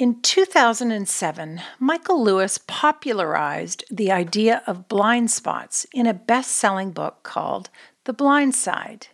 In 0.00 0.22
2007, 0.22 1.60
Michael 1.78 2.24
Lewis 2.24 2.58
popularized 2.66 3.84
the 3.90 4.10
idea 4.10 4.62
of 4.66 4.88
blind 4.88 5.30
spots 5.30 5.86
in 5.92 6.06
a 6.06 6.14
best 6.14 6.52
selling 6.52 6.90
book 6.90 7.22
called 7.22 7.68
The 8.04 8.14
Blind 8.14 8.54
Side. 8.54 9.08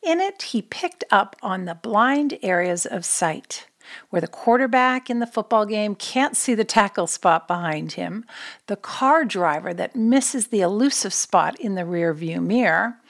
In 0.00 0.20
it, 0.20 0.42
he 0.42 0.62
picked 0.62 1.02
up 1.10 1.34
on 1.42 1.64
the 1.64 1.74
blind 1.74 2.38
areas 2.40 2.86
of 2.86 3.04
sight, 3.04 3.66
where 4.10 4.20
the 4.20 4.28
quarterback 4.28 5.10
in 5.10 5.18
the 5.18 5.26
football 5.26 5.66
game 5.66 5.96
can't 5.96 6.36
see 6.36 6.54
the 6.54 6.62
tackle 6.62 7.08
spot 7.08 7.48
behind 7.48 7.94
him, 7.94 8.24
the 8.68 8.76
car 8.76 9.24
driver 9.24 9.74
that 9.74 9.96
misses 9.96 10.46
the 10.46 10.60
elusive 10.60 11.12
spot 11.12 11.58
in 11.58 11.74
the 11.74 11.82
rearview 11.82 12.40
mirror, 12.40 13.00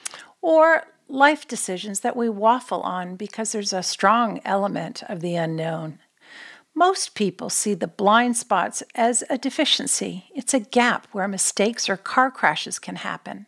or 0.41 0.87
life 1.07 1.47
decisions 1.47 1.99
that 1.99 2.17
we 2.17 2.27
waffle 2.27 2.81
on 2.81 3.15
because 3.15 3.51
there's 3.51 3.71
a 3.71 3.83
strong 3.83 4.41
element 4.43 5.03
of 5.07 5.19
the 5.21 5.35
unknown. 5.35 5.99
Most 6.79 7.13
people 7.13 7.49
see 7.49 7.73
the 7.73 7.89
blind 7.89 8.37
spots 8.37 8.83
as 8.95 9.21
a 9.29 9.37
deficiency. 9.37 10.31
It's 10.33 10.53
a 10.53 10.61
gap 10.61 11.07
where 11.11 11.27
mistakes 11.27 11.89
or 11.89 11.97
car 11.97 12.31
crashes 12.31 12.79
can 12.79 12.95
happen. 12.95 13.47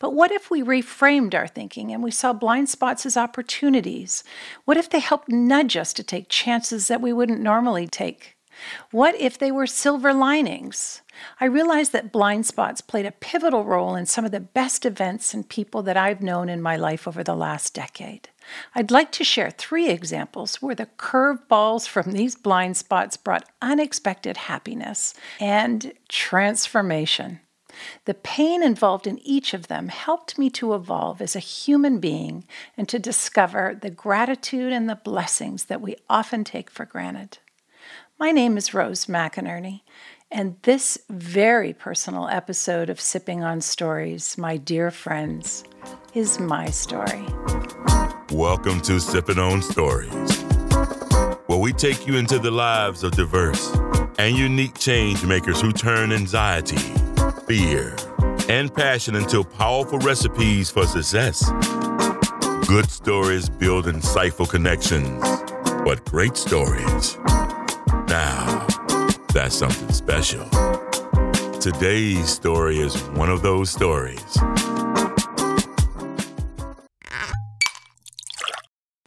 But 0.00 0.14
what 0.14 0.32
if 0.32 0.50
we 0.50 0.64
reframed 0.64 1.32
our 1.32 1.46
thinking 1.46 1.92
and 1.92 2.02
we 2.02 2.10
saw 2.10 2.32
blind 2.32 2.68
spots 2.68 3.06
as 3.06 3.16
opportunities? 3.16 4.24
What 4.64 4.76
if 4.76 4.90
they 4.90 4.98
helped 4.98 5.28
nudge 5.28 5.76
us 5.76 5.92
to 5.92 6.02
take 6.02 6.28
chances 6.28 6.88
that 6.88 7.00
we 7.00 7.12
wouldn't 7.12 7.40
normally 7.40 7.86
take? 7.86 8.36
What 8.90 9.14
if 9.14 9.38
they 9.38 9.52
were 9.52 9.68
silver 9.68 10.12
linings? 10.12 11.02
I 11.38 11.44
realized 11.44 11.92
that 11.92 12.10
blind 12.10 12.46
spots 12.46 12.80
played 12.80 13.06
a 13.06 13.12
pivotal 13.12 13.64
role 13.64 13.94
in 13.94 14.06
some 14.06 14.24
of 14.24 14.32
the 14.32 14.40
best 14.40 14.84
events 14.84 15.32
and 15.32 15.48
people 15.48 15.84
that 15.84 15.96
I've 15.96 16.20
known 16.20 16.48
in 16.48 16.60
my 16.60 16.74
life 16.74 17.06
over 17.06 17.22
the 17.22 17.36
last 17.36 17.74
decade. 17.74 18.28
I'd 18.74 18.90
like 18.90 19.12
to 19.12 19.24
share 19.24 19.50
three 19.50 19.88
examples 19.88 20.62
where 20.62 20.74
the 20.74 20.88
curveballs 20.98 21.86
from 21.88 22.12
these 22.12 22.34
blind 22.34 22.76
spots 22.76 23.16
brought 23.16 23.48
unexpected 23.60 24.36
happiness 24.36 25.14
and 25.40 25.92
transformation. 26.08 27.40
The 28.04 28.14
pain 28.14 28.62
involved 28.62 29.06
in 29.06 29.18
each 29.20 29.54
of 29.54 29.68
them 29.68 29.88
helped 29.88 30.38
me 30.38 30.50
to 30.50 30.74
evolve 30.74 31.20
as 31.20 31.34
a 31.34 31.40
human 31.40 32.00
being 32.00 32.44
and 32.76 32.88
to 32.88 32.98
discover 32.98 33.78
the 33.80 33.90
gratitude 33.90 34.72
and 34.72 34.88
the 34.88 34.96
blessings 34.96 35.64
that 35.64 35.80
we 35.80 35.96
often 36.08 36.44
take 36.44 36.70
for 36.70 36.84
granted. 36.84 37.38
My 38.18 38.30
name 38.30 38.56
is 38.56 38.74
Rose 38.74 39.06
McInerney, 39.06 39.80
and 40.30 40.56
this 40.62 40.98
very 41.10 41.72
personal 41.72 42.28
episode 42.28 42.88
of 42.88 43.00
Sipping 43.00 43.42
on 43.42 43.60
Stories, 43.60 44.38
my 44.38 44.56
dear 44.56 44.90
friends, 44.90 45.64
is 46.14 46.38
my 46.38 46.66
story. 46.70 47.26
Welcome 48.32 48.80
to 48.82 48.98
Sipping 48.98 49.38
on 49.38 49.60
Stories, 49.60 50.42
where 51.46 51.58
we 51.58 51.70
take 51.74 52.06
you 52.06 52.16
into 52.16 52.38
the 52.38 52.50
lives 52.50 53.04
of 53.04 53.12
diverse 53.12 53.76
and 54.18 54.34
unique 54.34 54.78
change 54.78 55.22
makers 55.22 55.60
who 55.60 55.70
turn 55.70 56.12
anxiety, 56.12 56.78
fear, 57.46 57.94
and 58.48 58.74
passion 58.74 59.16
into 59.16 59.44
powerful 59.44 59.98
recipes 59.98 60.70
for 60.70 60.86
success. 60.86 61.46
Good 62.66 62.90
stories 62.90 63.50
build 63.50 63.84
insightful 63.84 64.48
connections, 64.48 65.22
but 65.84 66.02
great 66.06 66.38
stories. 66.38 67.18
Now, 68.08 68.66
that's 69.34 69.56
something 69.56 69.92
special. 69.92 70.48
Today's 71.60 72.30
story 72.30 72.78
is 72.78 72.96
one 73.10 73.28
of 73.28 73.42
those 73.42 73.68
stories. 73.68 74.38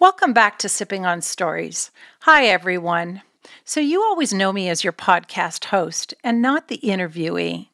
Welcome 0.06 0.34
back 0.34 0.60
to 0.60 0.70
Sipping 0.70 1.04
on 1.04 1.24
Stories. 1.24 1.90
Hi, 2.20 2.46
everyone. 2.46 3.24
So, 3.64 3.80
you 3.80 4.04
always 4.04 4.36
know 4.36 4.54
me 4.54 4.70
as 4.70 4.84
your 4.84 4.94
podcast 4.94 5.66
host 5.66 6.14
and 6.24 6.44
not 6.44 6.68
the 6.68 6.78
interviewee. 6.78 7.70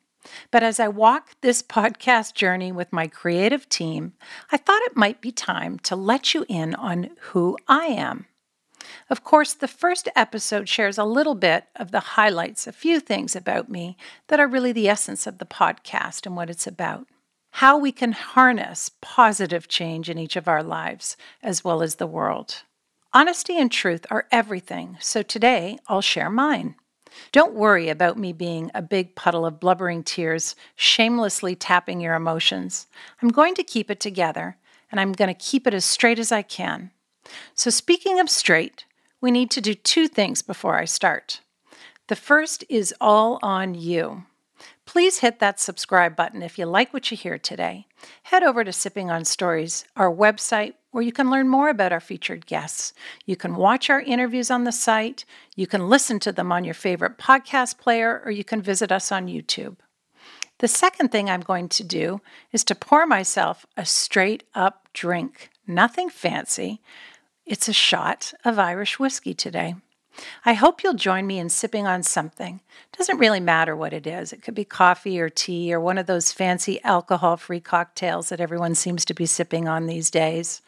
But 0.49 0.63
as 0.63 0.79
I 0.79 0.87
walk 0.87 1.31
this 1.41 1.61
podcast 1.61 2.33
journey 2.33 2.71
with 2.71 2.93
my 2.93 3.07
creative 3.07 3.67
team, 3.67 4.13
I 4.49 4.55
thought 4.55 4.81
it 4.83 4.95
might 4.95 5.19
be 5.19 5.33
time 5.33 5.77
to 5.79 5.97
let 5.97 6.33
you 6.33 6.45
in 6.47 6.73
on 6.75 7.09
who 7.19 7.57
I 7.67 7.87
am. 7.87 8.27
Of 9.09 9.25
course, 9.25 9.53
the 9.53 9.67
first 9.67 10.07
episode 10.15 10.69
shares 10.69 10.97
a 10.97 11.03
little 11.03 11.35
bit 11.35 11.65
of 11.75 11.91
the 11.91 11.99
highlights, 12.15 12.65
a 12.65 12.71
few 12.71 13.01
things 13.01 13.35
about 13.35 13.67
me 13.67 13.97
that 14.29 14.39
are 14.39 14.47
really 14.47 14.71
the 14.71 14.87
essence 14.87 15.27
of 15.27 15.37
the 15.37 15.45
podcast 15.45 16.25
and 16.25 16.37
what 16.37 16.49
it's 16.49 16.65
about 16.65 17.07
how 17.51 17.77
we 17.77 17.91
can 17.91 18.11
harness 18.13 18.89
positive 19.01 19.67
change 19.67 20.09
in 20.09 20.17
each 20.17 20.35
of 20.35 20.47
our 20.47 20.63
lives 20.63 21.17
as 21.43 21.63
well 21.63 21.81
as 21.81 21.95
the 21.95 22.07
world. 22.07 22.63
Honesty 23.13 23.59
and 23.59 23.71
truth 23.71 24.05
are 24.09 24.27
everything, 24.31 24.97
so 24.99 25.21
today 25.21 25.77
I'll 25.87 26.01
share 26.01 26.29
mine. 26.29 26.75
Don't 27.31 27.53
worry 27.53 27.89
about 27.89 28.17
me 28.17 28.31
being 28.31 28.71
a 28.73 28.81
big 28.81 29.15
puddle 29.15 29.45
of 29.45 29.59
blubbering 29.59 30.03
tears, 30.03 30.55
shamelessly 30.75 31.55
tapping 31.55 31.99
your 31.99 32.15
emotions. 32.15 32.87
I'm 33.21 33.29
going 33.29 33.53
to 33.55 33.63
keep 33.63 33.91
it 33.91 33.99
together, 33.99 34.57
and 34.89 34.99
I'm 34.99 35.11
going 35.11 35.27
to 35.27 35.33
keep 35.33 35.67
it 35.67 35.73
as 35.73 35.83
straight 35.83 36.19
as 36.19 36.31
I 36.31 36.41
can. 36.41 36.91
So, 37.53 37.69
speaking 37.69 38.19
of 38.19 38.29
straight, 38.29 38.85
we 39.19 39.29
need 39.29 39.51
to 39.51 39.61
do 39.61 39.73
two 39.73 40.07
things 40.07 40.41
before 40.41 40.77
I 40.77 40.85
start. 40.85 41.41
The 42.07 42.15
first 42.15 42.63
is 42.69 42.93
all 42.99 43.39
on 43.41 43.75
you. 43.75 44.23
Please 44.85 45.19
hit 45.19 45.39
that 45.39 45.59
subscribe 45.59 46.15
button 46.15 46.41
if 46.41 46.57
you 46.57 46.65
like 46.65 46.93
what 46.93 47.11
you 47.11 47.17
hear 47.17 47.37
today. 47.37 47.85
Head 48.23 48.43
over 48.43 48.63
to 48.63 48.73
Sipping 48.73 49.09
on 49.09 49.25
Stories, 49.25 49.85
our 49.95 50.11
website, 50.13 50.73
where 50.91 51.03
you 51.03 51.11
can 51.11 51.29
learn 51.29 51.47
more 51.47 51.69
about 51.69 51.91
our 51.91 51.99
featured 51.99 52.45
guests. 52.45 52.93
You 53.25 53.35
can 53.35 53.55
watch 53.55 53.89
our 53.89 54.01
interviews 54.01 54.51
on 54.51 54.63
the 54.63 54.71
site, 54.71 55.23
you 55.55 55.67
can 55.67 55.87
listen 55.87 56.19
to 56.21 56.31
them 56.31 56.51
on 56.51 56.63
your 56.63 56.73
favorite 56.73 57.17
podcast 57.17 57.77
player, 57.77 58.21
or 58.25 58.31
you 58.31 58.43
can 58.43 58.61
visit 58.61 58.91
us 58.91 59.11
on 59.11 59.27
YouTube. 59.27 59.77
The 60.59 60.67
second 60.67 61.09
thing 61.11 61.29
I'm 61.29 61.41
going 61.41 61.69
to 61.69 61.83
do 61.83 62.21
is 62.51 62.63
to 62.65 62.75
pour 62.75 63.07
myself 63.07 63.65
a 63.77 63.85
straight 63.85 64.43
up 64.53 64.87
drink. 64.93 65.49
Nothing 65.65 66.09
fancy. 66.09 66.81
It's 67.45 67.67
a 67.67 67.73
shot 67.73 68.33
of 68.45 68.59
Irish 68.59 68.99
whiskey 68.99 69.33
today. 69.33 69.75
I 70.45 70.53
hope 70.53 70.83
you'll 70.83 70.93
join 70.93 71.25
me 71.27 71.39
in 71.39 71.49
sipping 71.49 71.87
on 71.87 72.03
something. 72.03 72.61
Doesn't 72.97 73.17
really 73.17 73.39
matter 73.39 73.75
what 73.75 73.93
it 73.93 74.05
is. 74.05 74.33
It 74.33 74.41
could 74.41 74.55
be 74.55 74.65
coffee 74.65 75.19
or 75.19 75.29
tea 75.29 75.73
or 75.73 75.79
one 75.79 75.97
of 75.97 76.05
those 76.05 76.31
fancy 76.31 76.81
alcohol 76.83 77.37
free 77.37 77.59
cocktails 77.59 78.29
that 78.29 78.41
everyone 78.41 78.75
seems 78.75 79.05
to 79.05 79.13
be 79.13 79.25
sipping 79.25 79.67
on 79.67 79.87
these 79.87 80.11
days. 80.11 80.61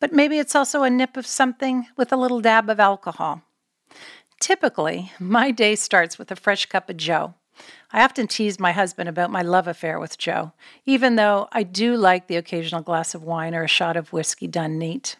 But 0.00 0.12
maybe 0.12 0.38
it's 0.38 0.54
also 0.54 0.82
a 0.82 0.90
nip 0.90 1.16
of 1.16 1.26
something 1.26 1.86
with 1.96 2.12
a 2.12 2.16
little 2.16 2.40
dab 2.40 2.70
of 2.70 2.78
alcohol. 2.78 3.42
Typically, 4.40 5.12
my 5.18 5.50
day 5.50 5.74
starts 5.74 6.18
with 6.18 6.30
a 6.30 6.36
fresh 6.36 6.66
cup 6.66 6.88
of 6.88 6.96
Joe. 6.96 7.34
I 7.90 8.04
often 8.04 8.28
tease 8.28 8.60
my 8.60 8.70
husband 8.70 9.08
about 9.08 9.32
my 9.32 9.42
love 9.42 9.66
affair 9.66 9.98
with 9.98 10.18
Joe, 10.18 10.52
even 10.86 11.16
though 11.16 11.48
I 11.50 11.64
do 11.64 11.96
like 11.96 12.28
the 12.28 12.36
occasional 12.36 12.82
glass 12.82 13.14
of 13.14 13.24
wine 13.24 13.54
or 13.54 13.64
a 13.64 13.68
shot 13.68 13.96
of 13.96 14.12
whiskey 14.12 14.46
done 14.46 14.78
neat. 14.78 15.16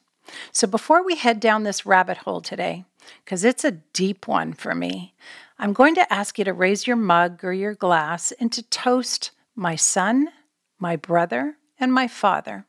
So 0.53 0.67
before 0.67 1.03
we 1.03 1.17
head 1.17 1.41
down 1.41 1.65
this 1.65 1.87
rabbit 1.87 2.19
hole 2.19 2.41
today, 2.41 2.85
because 3.25 3.45
it's 3.45 3.65
a 3.65 3.73
deep 3.73 4.27
one 4.27 4.53
for 4.53 4.75
me. 4.75 5.15
I'm 5.59 5.73
going 5.73 5.95
to 5.97 6.13
ask 6.13 6.39
you 6.39 6.45
to 6.45 6.53
raise 6.53 6.87
your 6.87 6.97
mug 6.97 7.45
or 7.45 7.53
your 7.53 7.75
glass 7.75 8.33
and 8.33 8.53
to 8.53 8.63
toast 8.63 9.33
my 9.55 9.75
son, 9.75 10.29
my 10.79 10.97
brother, 10.97 11.57
and 11.81 11.93
my 11.93 12.07
father. 12.07 12.65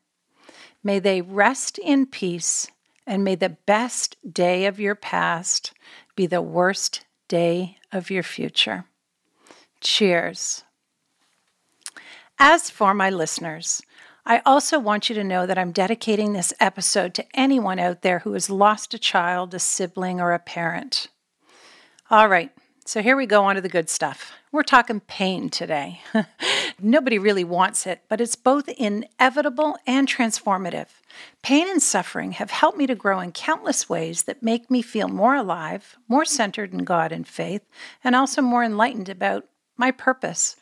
May 0.84 1.00
they 1.00 1.22
rest 1.22 1.78
in 1.78 2.06
peace, 2.06 2.68
and 3.06 3.24
may 3.24 3.36
the 3.36 3.50
best 3.50 4.16
day 4.32 4.66
of 4.66 4.80
your 4.80 4.96
past 4.96 5.74
be 6.16 6.26
the 6.26 6.42
worst 6.42 7.06
day 7.28 7.78
of 7.92 8.10
your 8.10 8.24
future. 8.24 8.86
Cheers. 9.82 10.64
As 12.40 12.70
for 12.70 12.94
my 12.94 13.10
listeners, 13.10 13.82
I 14.26 14.42
also 14.46 14.80
want 14.80 15.10
you 15.10 15.16
to 15.16 15.24
know 15.24 15.46
that 15.46 15.58
I'm 15.58 15.72
dedicating 15.72 16.34
this 16.34 16.54
episode 16.60 17.14
to 17.16 17.26
anyone 17.34 17.80
out 17.80 18.02
there 18.02 18.20
who 18.20 18.34
has 18.34 18.50
lost 18.50 18.94
a 18.94 19.00
child, 19.00 19.54
a 19.54 19.60
sibling, 19.60 20.20
or 20.20 20.34
a 20.34 20.40
parent. 20.40 21.08
All 22.12 22.28
right, 22.28 22.52
so 22.86 23.02
here 23.02 23.16
we 23.16 23.26
go 23.26 23.46
on 23.46 23.56
to 23.56 23.62
the 23.62 23.70
good 23.70 23.90
stuff. 23.90 24.34
We're 24.52 24.64
talking 24.64 25.00
pain 25.00 25.50
today. 25.50 26.02
Nobody 26.82 27.20
really 27.20 27.44
wants 27.44 27.86
it, 27.86 28.02
but 28.10 28.20
it's 28.20 28.36
both 28.36 28.68
inevitable 28.68 29.78
and 29.86 30.08
transformative. 30.08 30.88
Pain 31.44 31.70
and 31.70 31.82
suffering 31.82 32.32
have 32.34 32.50
helped 32.50 32.78
me 32.78 32.88
to 32.88 32.96
grow 32.96 33.20
in 33.20 33.32
countless 33.32 33.88
ways 33.88 34.24
that 34.24 34.42
make 34.42 34.72
me 34.72 34.82
feel 34.82 35.08
more 35.08 35.36
alive, 35.36 35.98
more 36.08 36.26
centered 36.26 36.74
in 36.74 36.84
God 36.84 37.12
and 37.12 37.28
faith, 37.28 37.62
and 38.04 38.16
also 38.16 38.42
more 38.42 38.64
enlightened 38.64 39.08
about 39.08 39.46
my 39.78 39.92
purpose 39.92 40.56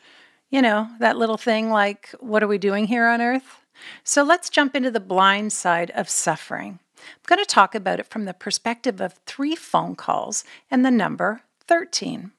you 0.50 0.62
know, 0.62 0.88
that 0.98 1.16
little 1.16 1.36
thing 1.36 1.70
like, 1.70 2.10
what 2.20 2.42
are 2.42 2.48
we 2.48 2.58
doing 2.58 2.86
here 2.86 3.06
on 3.06 3.20
earth? 3.20 3.60
So 4.02 4.22
let's 4.22 4.50
jump 4.50 4.74
into 4.74 4.90
the 4.90 5.00
blind 5.00 5.52
side 5.52 5.90
of 5.90 6.08
suffering. 6.08 6.80
I'm 6.98 7.26
going 7.26 7.38
to 7.38 7.46
talk 7.46 7.74
about 7.74 8.00
it 8.00 8.06
from 8.06 8.24
the 8.24 8.34
perspective 8.34 9.00
of 9.00 9.14
three 9.26 9.54
phone 9.54 9.94
calls 9.94 10.44
and 10.70 10.84
the 10.84 10.90
number 10.90 11.42
13. 11.66 12.32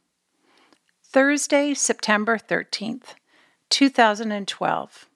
Thursday, 1.04 1.74
September 1.74 2.38
13th, 2.38 3.16
2012. 3.70 5.08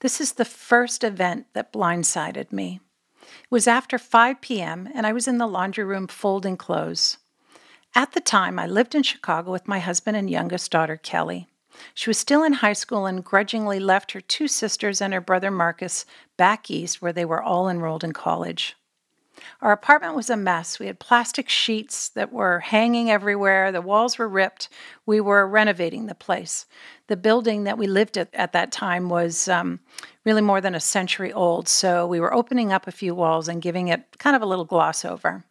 This 0.00 0.20
is 0.20 0.32
the 0.32 0.44
first 0.44 1.04
event 1.04 1.46
that 1.52 1.72
blindsided 1.72 2.52
me. 2.52 2.80
It 3.22 3.50
was 3.50 3.68
after 3.68 3.96
5 3.96 4.40
p.m., 4.40 4.88
and 4.94 5.06
I 5.06 5.12
was 5.12 5.28
in 5.28 5.38
the 5.38 5.46
laundry 5.46 5.84
room 5.84 6.08
folding 6.08 6.56
clothes. 6.56 7.18
At 7.94 8.12
the 8.12 8.20
time, 8.20 8.58
I 8.58 8.66
lived 8.66 8.94
in 8.94 9.02
Chicago 9.02 9.50
with 9.50 9.68
my 9.68 9.78
husband 9.78 10.16
and 10.16 10.28
youngest 10.28 10.70
daughter, 10.70 10.96
Kelly. 10.96 11.48
She 11.94 12.10
was 12.10 12.18
still 12.18 12.42
in 12.42 12.54
high 12.54 12.72
school 12.72 13.06
and 13.06 13.24
grudgingly 13.24 13.80
left 13.80 14.12
her 14.12 14.20
two 14.20 14.48
sisters 14.48 15.00
and 15.00 15.12
her 15.12 15.20
brother 15.20 15.50
Marcus 15.50 16.04
back 16.36 16.70
east 16.70 17.00
where 17.00 17.12
they 17.12 17.24
were 17.24 17.42
all 17.42 17.68
enrolled 17.68 18.04
in 18.04 18.12
college. 18.12 18.76
Our 19.62 19.72
apartment 19.72 20.14
was 20.14 20.30
a 20.30 20.36
mess. 20.36 20.78
We 20.78 20.86
had 20.86 20.98
plastic 20.98 21.48
sheets 21.48 22.08
that 22.10 22.32
were 22.32 22.60
hanging 22.60 23.10
everywhere. 23.10 23.72
The 23.72 23.80
walls 23.80 24.18
were 24.18 24.28
ripped. 24.28 24.68
We 25.06 25.20
were 25.20 25.46
renovating 25.46 26.06
the 26.06 26.14
place. 26.14 26.66
The 27.06 27.16
building 27.16 27.64
that 27.64 27.78
we 27.78 27.86
lived 27.86 28.16
at 28.16 28.32
at 28.34 28.52
that 28.52 28.72
time 28.72 29.08
was 29.08 29.48
um, 29.48 29.80
really 30.24 30.42
more 30.42 30.60
than 30.60 30.74
a 30.74 30.80
century 30.80 31.32
old, 31.32 31.68
so 31.68 32.06
we 32.06 32.20
were 32.20 32.34
opening 32.34 32.72
up 32.72 32.86
a 32.86 32.92
few 32.92 33.14
walls 33.14 33.48
and 33.48 33.62
giving 33.62 33.88
it 33.88 34.18
kind 34.18 34.36
of 34.36 34.42
a 34.42 34.46
little 34.46 34.64
gloss 34.64 35.04
over. 35.04 35.44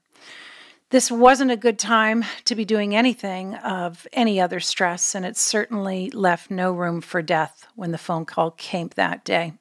This 0.92 1.12
wasn't 1.12 1.52
a 1.52 1.58
good 1.58 1.78
time 1.78 2.26
to 2.46 2.56
be 2.56 2.66
doing 2.66 2.96
anything 2.96 3.54
of 3.54 4.08
any 4.12 4.42
other 4.42 4.60
stress, 4.60 5.14
and 5.14 5.24
it 5.24 5.38
certainly 5.38 6.10
left 6.10 6.50
no 6.50 6.72
room 6.72 7.00
for 7.00 7.22
death 7.22 7.68
when 7.76 7.92
the 7.92 8.00
phone 8.00 8.26
call 8.26 8.50
came 8.52 8.90
that 8.96 9.24
day. 9.24 9.54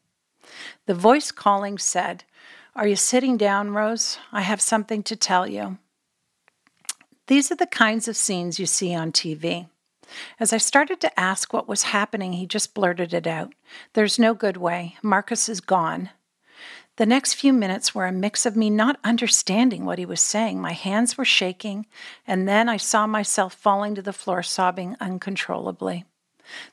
The 0.86 0.94
voice 0.94 1.30
calling 1.30 1.76
said, 1.76 2.24
Are 2.74 2.86
you 2.86 2.96
sitting 2.96 3.36
down, 3.36 3.72
Rose? 3.72 4.18
I 4.32 4.40
have 4.40 4.62
something 4.62 5.02
to 5.02 5.16
tell 5.16 5.46
you. 5.46 5.76
These 7.26 7.52
are 7.52 7.56
the 7.56 7.66
kinds 7.66 8.08
of 8.08 8.16
scenes 8.16 8.58
you 8.58 8.64
see 8.64 8.94
on 8.94 9.12
TV. 9.12 9.68
As 10.40 10.54
I 10.54 10.56
started 10.56 10.98
to 11.02 11.20
ask 11.20 11.52
what 11.52 11.68
was 11.68 11.82
happening, 11.82 12.32
he 12.32 12.46
just 12.46 12.72
blurted 12.72 13.12
it 13.12 13.26
out. 13.26 13.52
There's 13.92 14.18
no 14.18 14.32
good 14.32 14.56
way. 14.56 14.96
Marcus 15.02 15.50
is 15.50 15.60
gone. 15.60 16.08
The 16.98 17.06
next 17.06 17.34
few 17.34 17.52
minutes 17.52 17.94
were 17.94 18.08
a 18.08 18.12
mix 18.12 18.44
of 18.44 18.56
me 18.56 18.70
not 18.70 18.98
understanding 19.04 19.84
what 19.84 20.00
he 20.00 20.04
was 20.04 20.20
saying. 20.20 20.60
My 20.60 20.72
hands 20.72 21.16
were 21.16 21.24
shaking, 21.24 21.86
and 22.26 22.48
then 22.48 22.68
I 22.68 22.76
saw 22.76 23.06
myself 23.06 23.54
falling 23.54 23.94
to 23.94 24.02
the 24.02 24.12
floor, 24.12 24.42
sobbing 24.42 24.96
uncontrollably. 24.98 26.06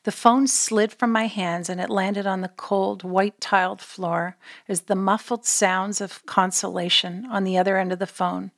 The 0.02 0.12
phone 0.12 0.48
slid 0.48 0.92
from 0.92 1.12
my 1.12 1.28
hands 1.28 1.70
and 1.70 1.80
it 1.80 1.92
landed 1.92 2.26
on 2.26 2.42
the 2.42 2.48
cold, 2.48 3.04
white 3.04 3.40
tiled 3.40 3.82
floor 3.82 4.36
as 4.68 4.82
the 4.82 4.96
muffled 4.96 5.46
sounds 5.46 6.02
of 6.02 6.26
consolation 6.26 7.28
on 7.30 7.44
the 7.44 7.60
other 7.60 7.78
end 7.78 7.92
of 7.92 8.00
the 8.00 8.08
phone 8.08 8.50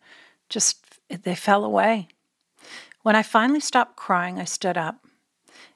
just 0.47 0.99
they 1.09 1.35
fell 1.35 1.65
away. 1.65 2.07
When 3.01 3.15
I 3.15 3.23
finally 3.23 3.59
stopped 3.59 3.97
crying, 3.97 4.39
I 4.39 4.45
stood 4.45 4.77
up 4.77 5.05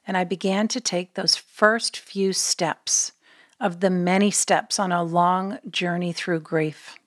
and 0.08 0.16
I 0.16 0.24
began 0.24 0.70
to 0.70 0.80
take 0.80 1.16
those 1.16 1.36
first 1.36 1.98
few 1.98 2.32
steps 2.32 3.12
of 3.62 3.80
the 3.80 3.90
many 3.90 4.32
steps 4.32 4.80
on 4.80 4.92
a 4.92 5.04
long 5.04 5.60
journey 5.70 6.12
through 6.12 6.40
grief. 6.40 6.98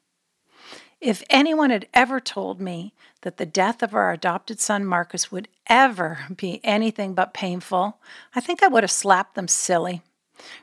If 1.01 1.23
anyone 1.29 1.69
had 1.69 1.87
ever 1.93 2.21
told 2.21 2.61
me 2.61 2.95
that 3.23 3.37
the 3.37 3.45
death 3.45 3.83
of 3.83 3.95
our 3.95 4.13
adopted 4.13 4.61
son 4.61 4.87
Marcus 4.87 5.31
would 5.31 5.49
ever 5.67 6.21
be 6.35 6.61
anything 6.65 7.13
but 7.13 7.35
painful, 7.35 7.99
I 8.35 8.41
think 8.41 8.63
I 8.63 8.69
would 8.69 8.85
have 8.85 8.91
slapped 8.91 9.35
them 9.35 9.49
silly. 9.49 10.01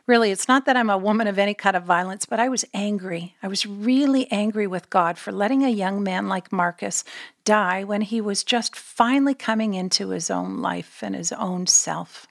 Really, 0.08 0.32
it's 0.32 0.48
not 0.48 0.66
that 0.66 0.76
I'm 0.76 0.90
a 0.90 0.98
woman 0.98 1.28
of 1.28 1.38
any 1.38 1.54
kind 1.54 1.76
of 1.76 1.84
violence, 1.84 2.26
but 2.26 2.40
I 2.40 2.50
was 2.50 2.66
angry. 2.74 3.36
I 3.44 3.48
was 3.48 3.66
really 3.66 4.32
angry 4.32 4.68
with 4.68 4.90
God 4.90 5.18
for 5.18 5.32
letting 5.32 5.64
a 5.64 5.70
young 5.70 6.04
man 6.04 6.28
like 6.28 6.52
Marcus 6.52 7.04
die 7.46 7.84
when 7.84 8.02
he 8.02 8.22
was 8.22 8.44
just 8.44 8.76
finally 8.76 9.34
coming 9.34 9.74
into 9.74 10.10
his 10.10 10.30
own 10.30 10.58
life 10.58 11.00
and 11.02 11.16
his 11.16 11.32
own 11.32 11.68
self. 11.68 12.28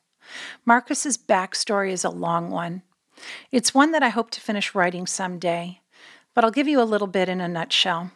Marcus's 0.65 1.19
backstory 1.19 1.91
is 1.91 2.05
a 2.05 2.11
long 2.11 2.51
one. 2.51 2.83
It's 3.51 3.75
one 3.75 3.93
that 3.93 4.03
I 4.03 4.09
hope 4.09 4.31
to 4.33 4.41
finish 4.41 4.75
writing 4.75 5.07
someday, 5.07 5.81
but 6.35 6.45
I'll 6.45 6.51
give 6.51 6.69
you 6.69 6.81
a 6.81 6.85
little 6.85 7.07
bit 7.07 7.29
in 7.29 7.41
a 7.41 7.49
nutshell. 7.49 8.13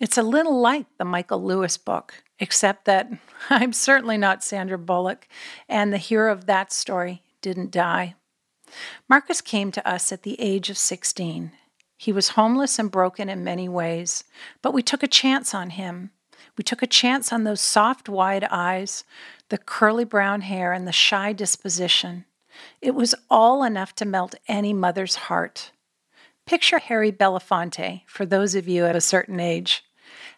It's 0.00 0.18
a 0.18 0.22
little 0.22 0.60
like 0.60 0.86
the 0.96 1.04
Michael 1.04 1.42
Lewis 1.42 1.76
book, 1.76 2.22
except 2.38 2.84
that 2.84 3.10
I'm 3.50 3.72
certainly 3.72 4.16
not 4.16 4.44
Sandra 4.44 4.78
Bullock, 4.78 5.26
and 5.68 5.92
the 5.92 5.98
hero 5.98 6.32
of 6.32 6.46
that 6.46 6.72
story 6.72 7.22
didn't 7.40 7.70
die. 7.70 8.14
Marcus 9.08 9.40
came 9.40 9.72
to 9.72 9.88
us 9.88 10.12
at 10.12 10.22
the 10.22 10.40
age 10.40 10.70
of 10.70 10.78
16. 10.78 11.52
He 11.96 12.12
was 12.12 12.30
homeless 12.30 12.78
and 12.78 12.90
broken 12.90 13.28
in 13.28 13.42
many 13.42 13.68
ways, 13.68 14.24
but 14.62 14.72
we 14.72 14.82
took 14.82 15.02
a 15.02 15.08
chance 15.08 15.52
on 15.52 15.70
him. 15.70 16.10
We 16.56 16.62
took 16.62 16.82
a 16.82 16.86
chance 16.86 17.32
on 17.32 17.44
those 17.44 17.60
soft, 17.60 18.08
wide 18.08 18.44
eyes, 18.50 19.04
the 19.48 19.58
curly 19.58 20.04
brown 20.04 20.42
hair, 20.42 20.72
and 20.72 20.86
the 20.86 20.92
shy 20.92 21.32
disposition. 21.32 22.24
It 22.80 22.94
was 22.94 23.14
all 23.30 23.62
enough 23.62 23.94
to 23.96 24.04
melt 24.04 24.34
any 24.46 24.72
mother's 24.72 25.14
heart. 25.14 25.72
Picture 26.46 26.78
Harry 26.78 27.12
Belafonte, 27.12 28.02
for 28.06 28.24
those 28.24 28.54
of 28.54 28.68
you 28.68 28.86
at 28.86 28.96
a 28.96 29.00
certain 29.00 29.40
age. 29.40 29.84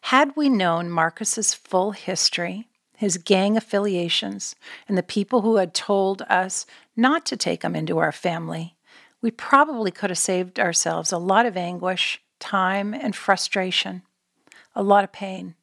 Had 0.03 0.35
we 0.37 0.49
known 0.49 0.91
Marcus's 0.91 1.55
full 1.55 1.93
history, 1.93 2.69
his 2.97 3.17
gang 3.17 3.57
affiliations, 3.57 4.57
and 4.89 4.99
the 4.99 5.03
people 5.03 5.43
who 5.43 5.57
had 5.57 5.73
told 5.73 6.23
us 6.23 6.67
not 6.97 7.25
to 7.27 7.37
take 7.37 7.63
him 7.63 7.77
into 7.77 7.99
our 7.99 8.13
family, 8.13 8.77
we 9.23 9.31
probably 9.31 9.91
could 9.91 10.11
have 10.11 10.19
saved 10.19 10.59
ourselves 10.59 11.13
a 11.13 11.19
lot 11.19 11.47
of 11.47 11.57
anguish, 11.57 12.21
time, 12.39 12.93
and 12.93 13.15
frustration, 13.15 14.03
a 14.75 14.83
lot 14.83 15.05
of 15.05 15.13
pain. 15.13 15.55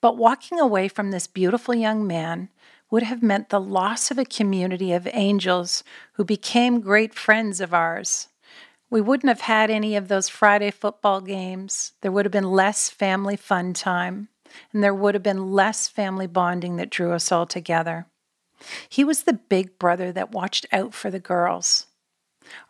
But 0.00 0.16
walking 0.16 0.60
away 0.60 0.88
from 0.88 1.10
this 1.10 1.26
beautiful 1.26 1.74
young 1.74 2.06
man 2.06 2.50
would 2.90 3.02
have 3.02 3.22
meant 3.22 3.48
the 3.48 3.60
loss 3.60 4.10
of 4.10 4.18
a 4.18 4.24
community 4.24 4.92
of 4.92 5.08
angels 5.12 5.82
who 6.14 6.24
became 6.24 6.80
great 6.80 7.14
friends 7.14 7.60
of 7.60 7.74
ours. 7.74 8.28
We 8.88 9.00
wouldn't 9.00 9.28
have 9.28 9.42
had 9.42 9.70
any 9.70 9.96
of 9.96 10.08
those 10.08 10.28
Friday 10.28 10.70
football 10.70 11.20
games. 11.20 11.92
There 12.00 12.12
would 12.12 12.24
have 12.24 12.32
been 12.32 12.52
less 12.52 12.88
family 12.88 13.36
fun 13.36 13.72
time, 13.72 14.28
and 14.72 14.82
there 14.82 14.94
would 14.94 15.14
have 15.14 15.22
been 15.22 15.52
less 15.52 15.88
family 15.88 16.28
bonding 16.28 16.76
that 16.76 16.90
drew 16.90 17.12
us 17.12 17.32
all 17.32 17.46
together. 17.46 18.06
He 18.88 19.04
was 19.04 19.24
the 19.24 19.32
big 19.32 19.78
brother 19.78 20.12
that 20.12 20.32
watched 20.32 20.66
out 20.72 20.94
for 20.94 21.10
the 21.10 21.18
girls. 21.18 21.86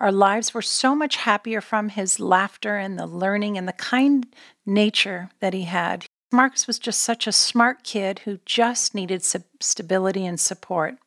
Our 0.00 0.10
lives 0.10 0.54
were 0.54 0.62
so 0.62 0.94
much 0.94 1.16
happier 1.16 1.60
from 1.60 1.90
his 1.90 2.18
laughter 2.18 2.76
and 2.78 2.98
the 2.98 3.06
learning 3.06 3.58
and 3.58 3.68
the 3.68 3.74
kind 3.74 4.26
nature 4.64 5.30
that 5.40 5.52
he 5.52 5.62
had. 5.62 6.06
Marcus 6.36 6.66
was 6.66 6.78
just 6.78 7.00
such 7.00 7.26
a 7.26 7.32
smart 7.32 7.82
kid 7.82 8.18
who 8.20 8.40
just 8.44 8.94
needed 8.94 9.22
stability 9.24 10.26
and 10.26 10.38
support. 10.38 10.98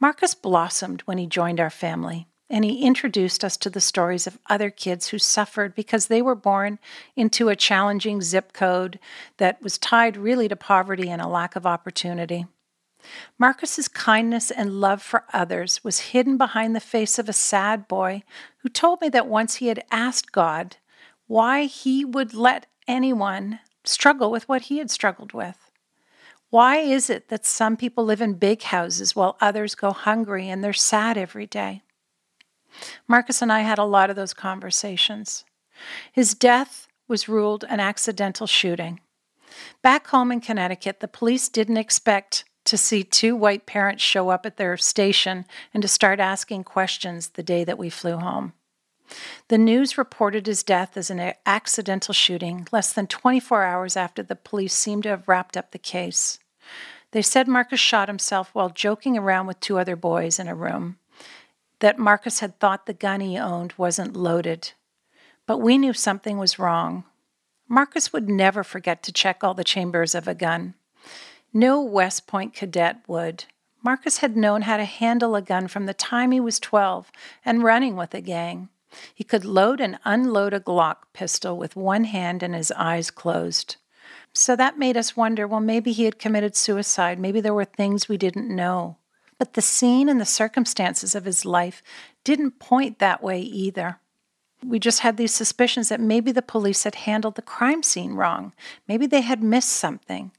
Marcus 0.00 0.34
blossomed 0.34 1.02
when 1.02 1.18
he 1.18 1.26
joined 1.26 1.60
our 1.60 1.68
family, 1.68 2.26
and 2.48 2.64
he 2.64 2.86
introduced 2.86 3.44
us 3.44 3.58
to 3.58 3.68
the 3.68 3.82
stories 3.82 4.26
of 4.26 4.38
other 4.48 4.70
kids 4.70 5.08
who 5.08 5.18
suffered 5.18 5.74
because 5.74 6.06
they 6.06 6.22
were 6.22 6.34
born 6.34 6.78
into 7.14 7.50
a 7.50 7.56
challenging 7.56 8.22
zip 8.22 8.54
code 8.54 8.98
that 9.36 9.60
was 9.60 9.76
tied 9.76 10.16
really 10.16 10.48
to 10.48 10.56
poverty 10.56 11.10
and 11.10 11.20
a 11.20 11.28
lack 11.28 11.54
of 11.54 11.66
opportunity. 11.66 12.46
Marcus's 13.38 13.88
kindness 13.88 14.50
and 14.50 14.80
love 14.80 15.02
for 15.02 15.24
others 15.34 15.84
was 15.84 15.98
hidden 15.98 16.38
behind 16.38 16.74
the 16.74 16.80
face 16.80 17.18
of 17.18 17.28
a 17.28 17.34
sad 17.34 17.86
boy 17.86 18.22
who 18.60 18.70
told 18.70 19.02
me 19.02 19.10
that 19.10 19.26
once 19.26 19.56
he 19.56 19.66
had 19.66 19.84
asked 19.90 20.32
God 20.32 20.78
why 21.26 21.64
he 21.66 22.06
would 22.06 22.32
let 22.32 22.64
anyone 22.88 23.60
struggle 23.84 24.30
with 24.30 24.48
what 24.48 24.62
he 24.62 24.78
had 24.78 24.90
struggled 24.90 25.32
with. 25.32 25.70
Why 26.50 26.76
is 26.76 27.10
it 27.10 27.28
that 27.28 27.44
some 27.44 27.76
people 27.76 28.04
live 28.04 28.20
in 28.20 28.34
big 28.34 28.62
houses 28.62 29.16
while 29.16 29.36
others 29.40 29.74
go 29.74 29.92
hungry 29.92 30.48
and 30.48 30.62
they're 30.62 30.72
sad 30.72 31.18
every 31.18 31.46
day? 31.46 31.82
Marcus 33.08 33.42
and 33.42 33.52
I 33.52 33.60
had 33.60 33.78
a 33.78 33.84
lot 33.84 34.10
of 34.10 34.16
those 34.16 34.34
conversations. 34.34 35.44
His 36.12 36.34
death 36.34 36.86
was 37.08 37.28
ruled 37.28 37.64
an 37.68 37.80
accidental 37.80 38.46
shooting. 38.46 39.00
Back 39.82 40.06
home 40.08 40.32
in 40.32 40.40
Connecticut, 40.40 41.00
the 41.00 41.08
police 41.08 41.48
didn't 41.48 41.76
expect 41.76 42.44
to 42.64 42.76
see 42.76 43.04
two 43.04 43.36
white 43.36 43.66
parents 43.66 44.02
show 44.02 44.30
up 44.30 44.46
at 44.46 44.56
their 44.56 44.76
station 44.76 45.44
and 45.72 45.82
to 45.82 45.88
start 45.88 46.18
asking 46.18 46.64
questions 46.64 47.30
the 47.30 47.42
day 47.42 47.62
that 47.64 47.78
we 47.78 47.90
flew 47.90 48.16
home. 48.16 48.54
The 49.48 49.58
news 49.58 49.98
reported 49.98 50.46
his 50.46 50.62
death 50.62 50.96
as 50.96 51.10
an 51.10 51.34
accidental 51.46 52.14
shooting 52.14 52.66
less 52.72 52.92
than 52.92 53.06
24 53.06 53.64
hours 53.64 53.96
after 53.96 54.22
the 54.22 54.36
police 54.36 54.74
seemed 54.74 55.02
to 55.04 55.10
have 55.10 55.28
wrapped 55.28 55.56
up 55.56 55.70
the 55.70 55.78
case. 55.78 56.38
They 57.12 57.22
said 57.22 57.46
Marcus 57.46 57.78
shot 57.78 58.08
himself 58.08 58.50
while 58.54 58.70
joking 58.70 59.16
around 59.16 59.46
with 59.46 59.60
two 59.60 59.78
other 59.78 59.94
boys 59.94 60.38
in 60.38 60.48
a 60.48 60.54
room, 60.54 60.98
that 61.80 61.98
Marcus 61.98 62.40
had 62.40 62.58
thought 62.58 62.86
the 62.86 62.92
gun 62.94 63.20
he 63.20 63.38
owned 63.38 63.74
wasn't 63.76 64.16
loaded. 64.16 64.72
But 65.46 65.58
we 65.58 65.78
knew 65.78 65.92
something 65.92 66.38
was 66.38 66.58
wrong. 66.58 67.04
Marcus 67.68 68.12
would 68.12 68.28
never 68.28 68.64
forget 68.64 69.02
to 69.02 69.12
check 69.12 69.44
all 69.44 69.54
the 69.54 69.64
chambers 69.64 70.14
of 70.14 70.26
a 70.26 70.34
gun. 70.34 70.74
No 71.52 71.80
West 71.80 72.26
Point 72.26 72.52
cadet 72.52 73.02
would. 73.06 73.44
Marcus 73.82 74.18
had 74.18 74.36
known 74.36 74.62
how 74.62 74.76
to 74.76 74.84
handle 74.84 75.36
a 75.36 75.42
gun 75.42 75.68
from 75.68 75.86
the 75.86 75.94
time 75.94 76.30
he 76.30 76.40
was 76.40 76.58
12 76.58 77.12
and 77.44 77.62
running 77.62 77.96
with 77.96 78.14
a 78.14 78.20
gang. 78.20 78.70
He 79.14 79.24
could 79.24 79.44
load 79.44 79.80
and 79.80 79.98
unload 80.04 80.52
a 80.52 80.60
Glock 80.60 80.96
pistol 81.12 81.56
with 81.56 81.76
one 81.76 82.04
hand 82.04 82.42
and 82.42 82.54
his 82.54 82.72
eyes 82.72 83.10
closed. 83.10 83.76
So 84.32 84.56
that 84.56 84.78
made 84.78 84.96
us 84.96 85.16
wonder 85.16 85.46
well, 85.46 85.60
maybe 85.60 85.92
he 85.92 86.04
had 86.04 86.18
committed 86.18 86.56
suicide. 86.56 87.18
Maybe 87.18 87.40
there 87.40 87.54
were 87.54 87.64
things 87.64 88.08
we 88.08 88.16
didn't 88.16 88.54
know. 88.54 88.96
But 89.38 89.54
the 89.54 89.62
scene 89.62 90.08
and 90.08 90.20
the 90.20 90.24
circumstances 90.24 91.14
of 91.14 91.24
his 91.24 91.44
life 91.44 91.82
didn't 92.24 92.58
point 92.58 92.98
that 92.98 93.22
way 93.22 93.40
either. 93.40 93.98
We 94.64 94.78
just 94.78 95.00
had 95.00 95.16
these 95.16 95.34
suspicions 95.34 95.88
that 95.88 96.00
maybe 96.00 96.32
the 96.32 96.42
police 96.42 96.84
had 96.84 96.94
handled 96.94 97.34
the 97.34 97.42
crime 97.42 97.82
scene 97.82 98.14
wrong. 98.14 98.52
Maybe 98.88 99.06
they 99.06 99.20
had 99.20 99.42
missed 99.42 99.72
something. 99.72 100.32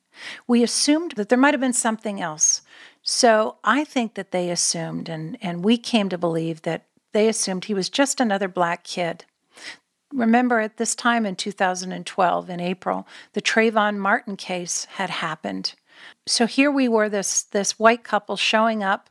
We 0.47 0.63
assumed 0.63 1.11
that 1.11 1.29
there 1.29 1.37
might 1.37 1.53
have 1.53 1.61
been 1.61 1.73
something 1.73 2.21
else. 2.21 2.61
So 3.03 3.57
I 3.63 3.83
think 3.83 4.15
that 4.15 4.31
they 4.31 4.49
assumed, 4.49 5.09
and, 5.09 5.37
and 5.41 5.63
we 5.63 5.77
came 5.77 6.09
to 6.09 6.17
believe 6.17 6.63
that 6.63 6.85
they 7.15 7.29
assumed 7.29 7.63
he 7.63 7.73
was 7.73 7.87
just 7.89 8.19
another 8.19 8.49
black 8.49 8.83
kid. 8.83 9.23
Remember, 10.13 10.59
at 10.59 10.75
this 10.75 10.93
time 10.95 11.25
in 11.25 11.37
2012, 11.37 12.49
in 12.49 12.59
April, 12.59 13.07
the 13.31 13.41
Trayvon 13.41 13.95
Martin 13.95 14.35
case 14.35 14.83
had 14.83 15.09
happened. 15.09 15.75
So 16.27 16.45
here 16.45 16.69
we 16.69 16.89
were, 16.89 17.07
this, 17.07 17.43
this 17.43 17.79
white 17.79 18.03
couple 18.03 18.35
showing 18.35 18.83
up. 18.83 19.09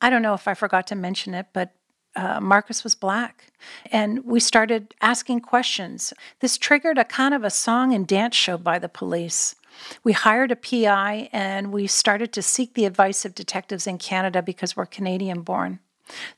I 0.00 0.08
don't 0.08 0.22
know 0.22 0.32
if 0.32 0.48
I 0.48 0.54
forgot 0.54 0.86
to 0.86 0.94
mention 0.94 1.34
it, 1.34 1.48
but 1.52 1.74
uh, 2.16 2.40
Marcus 2.40 2.82
was 2.82 2.94
black. 2.94 3.52
And 3.90 4.24
we 4.24 4.40
started 4.40 4.94
asking 5.02 5.40
questions. 5.40 6.14
This 6.40 6.56
triggered 6.56 6.96
a 6.96 7.04
kind 7.04 7.34
of 7.34 7.44
a 7.44 7.50
song 7.50 7.92
and 7.92 8.06
dance 8.06 8.34
show 8.34 8.56
by 8.56 8.78
the 8.78 8.88
police. 8.88 9.56
We 10.02 10.12
hired 10.12 10.52
a 10.52 10.56
PI 10.56 11.28
and 11.32 11.70
we 11.70 11.86
started 11.86 12.32
to 12.32 12.40
seek 12.40 12.72
the 12.72 12.86
advice 12.86 13.26
of 13.26 13.34
detectives 13.34 13.86
in 13.86 13.98
Canada 13.98 14.40
because 14.40 14.74
we're 14.74 14.86
Canadian 14.86 15.42
born. 15.42 15.80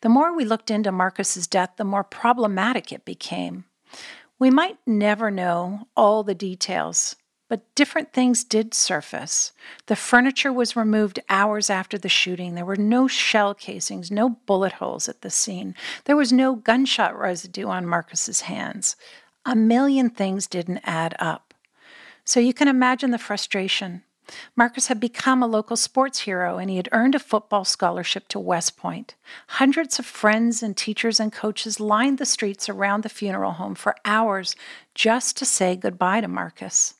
The 0.01 0.09
more 0.09 0.35
we 0.35 0.45
looked 0.45 0.71
into 0.71 0.93
Marcus's 0.93 1.47
death, 1.47 1.73
the 1.77 1.85
more 1.85 2.05
problematic 2.05 2.93
it 2.93 3.05
became. 3.05 3.65
We 4.39 4.51
might 4.51 4.79
never 4.87 5.31
know 5.31 5.89
all 5.97 6.23
the 6.23 6.35
details, 6.35 7.17
but 7.49 7.75
different 7.75 8.13
things 8.13 8.43
did 8.43 8.75
surface. 8.75 9.53
The 9.87 9.97
furniture 9.97 10.53
was 10.53 10.77
removed 10.77 11.21
hours 11.29 11.71
after 11.71 11.97
the 11.97 12.09
shooting. 12.09 12.55
There 12.55 12.65
were 12.65 12.77
no 12.77 13.07
shell 13.07 13.55
casings, 13.55 14.11
no 14.11 14.31
bullet 14.47 14.73
holes 14.73 15.09
at 15.09 15.21
the 15.21 15.31
scene. 15.31 15.75
There 16.05 16.17
was 16.17 16.33
no 16.33 16.57
gunshot 16.57 17.19
residue 17.19 17.69
on 17.69 17.87
Marcus's 17.87 18.43
hands. 18.43 18.97
A 19.45 19.55
million 19.55 20.11
things 20.11 20.47
didn't 20.47 20.81
add 20.85 21.15
up. 21.19 21.55
So 22.25 22.41
you 22.41 22.55
can 22.55 22.69
imagine 22.69 23.11
the 23.11 23.19
frustration. 23.19 24.03
Marcus 24.57 24.87
had 24.87 25.01
become 25.01 25.43
a 25.43 25.47
local 25.47 25.77
sports 25.77 26.21
hero 26.21 26.59
and 26.59 26.71
he 26.71 26.77
had 26.77 26.89
earned 26.93 27.15
a 27.15 27.19
football 27.19 27.65
scholarship 27.65 28.29
to 28.29 28.39
West 28.39 28.77
Point. 28.77 29.15
Hundreds 29.49 29.99
of 29.99 30.07
friends 30.07 30.63
and 30.63 30.77
teachers 30.77 31.21
and 31.21 31.33
coaches 31.33 31.81
lined 31.81 32.19
the 32.19 32.27
streets 32.27 32.69
around 32.69 33.03
the 33.03 33.09
funeral 33.09 33.53
home 33.53 33.75
for 33.75 33.97
hours 34.05 34.57
just 34.95 35.37
to 35.37 35.45
say 35.45 35.77
goodbye 35.77 36.21
to 36.21 36.29
Marcus. 36.29 36.95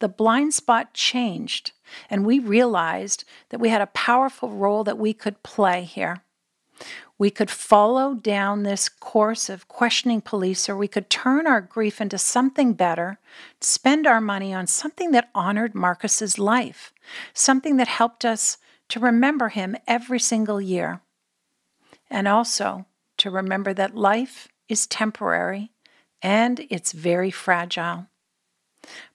The 0.00 0.08
blind 0.08 0.54
spot 0.54 0.94
changed, 0.94 1.72
and 2.08 2.24
we 2.24 2.38
realized 2.38 3.24
that 3.48 3.58
we 3.58 3.68
had 3.68 3.82
a 3.82 3.86
powerful 3.86 4.50
role 4.50 4.84
that 4.84 4.98
we 4.98 5.12
could 5.12 5.42
play 5.42 5.82
here. 5.82 6.22
We 7.18 7.30
could 7.30 7.50
follow 7.50 8.14
down 8.14 8.62
this 8.62 8.88
course 8.88 9.48
of 9.48 9.66
questioning 9.66 10.20
police, 10.20 10.68
or 10.68 10.76
we 10.76 10.86
could 10.86 11.10
turn 11.10 11.48
our 11.48 11.60
grief 11.60 12.00
into 12.00 12.16
something 12.16 12.74
better, 12.74 13.18
spend 13.60 14.06
our 14.06 14.20
money 14.20 14.54
on 14.54 14.68
something 14.68 15.10
that 15.10 15.30
honored 15.34 15.74
Marcus's 15.74 16.38
life, 16.38 16.92
something 17.34 17.76
that 17.76 17.88
helped 17.88 18.24
us 18.24 18.58
to 18.90 19.00
remember 19.00 19.48
him 19.48 19.76
every 19.86 20.20
single 20.20 20.60
year. 20.60 21.00
And 22.08 22.28
also 22.28 22.86
to 23.18 23.30
remember 23.30 23.74
that 23.74 23.96
life 23.96 24.48
is 24.68 24.86
temporary 24.86 25.72
and 26.22 26.66
it's 26.70 26.92
very 26.92 27.32
fragile. 27.32 28.06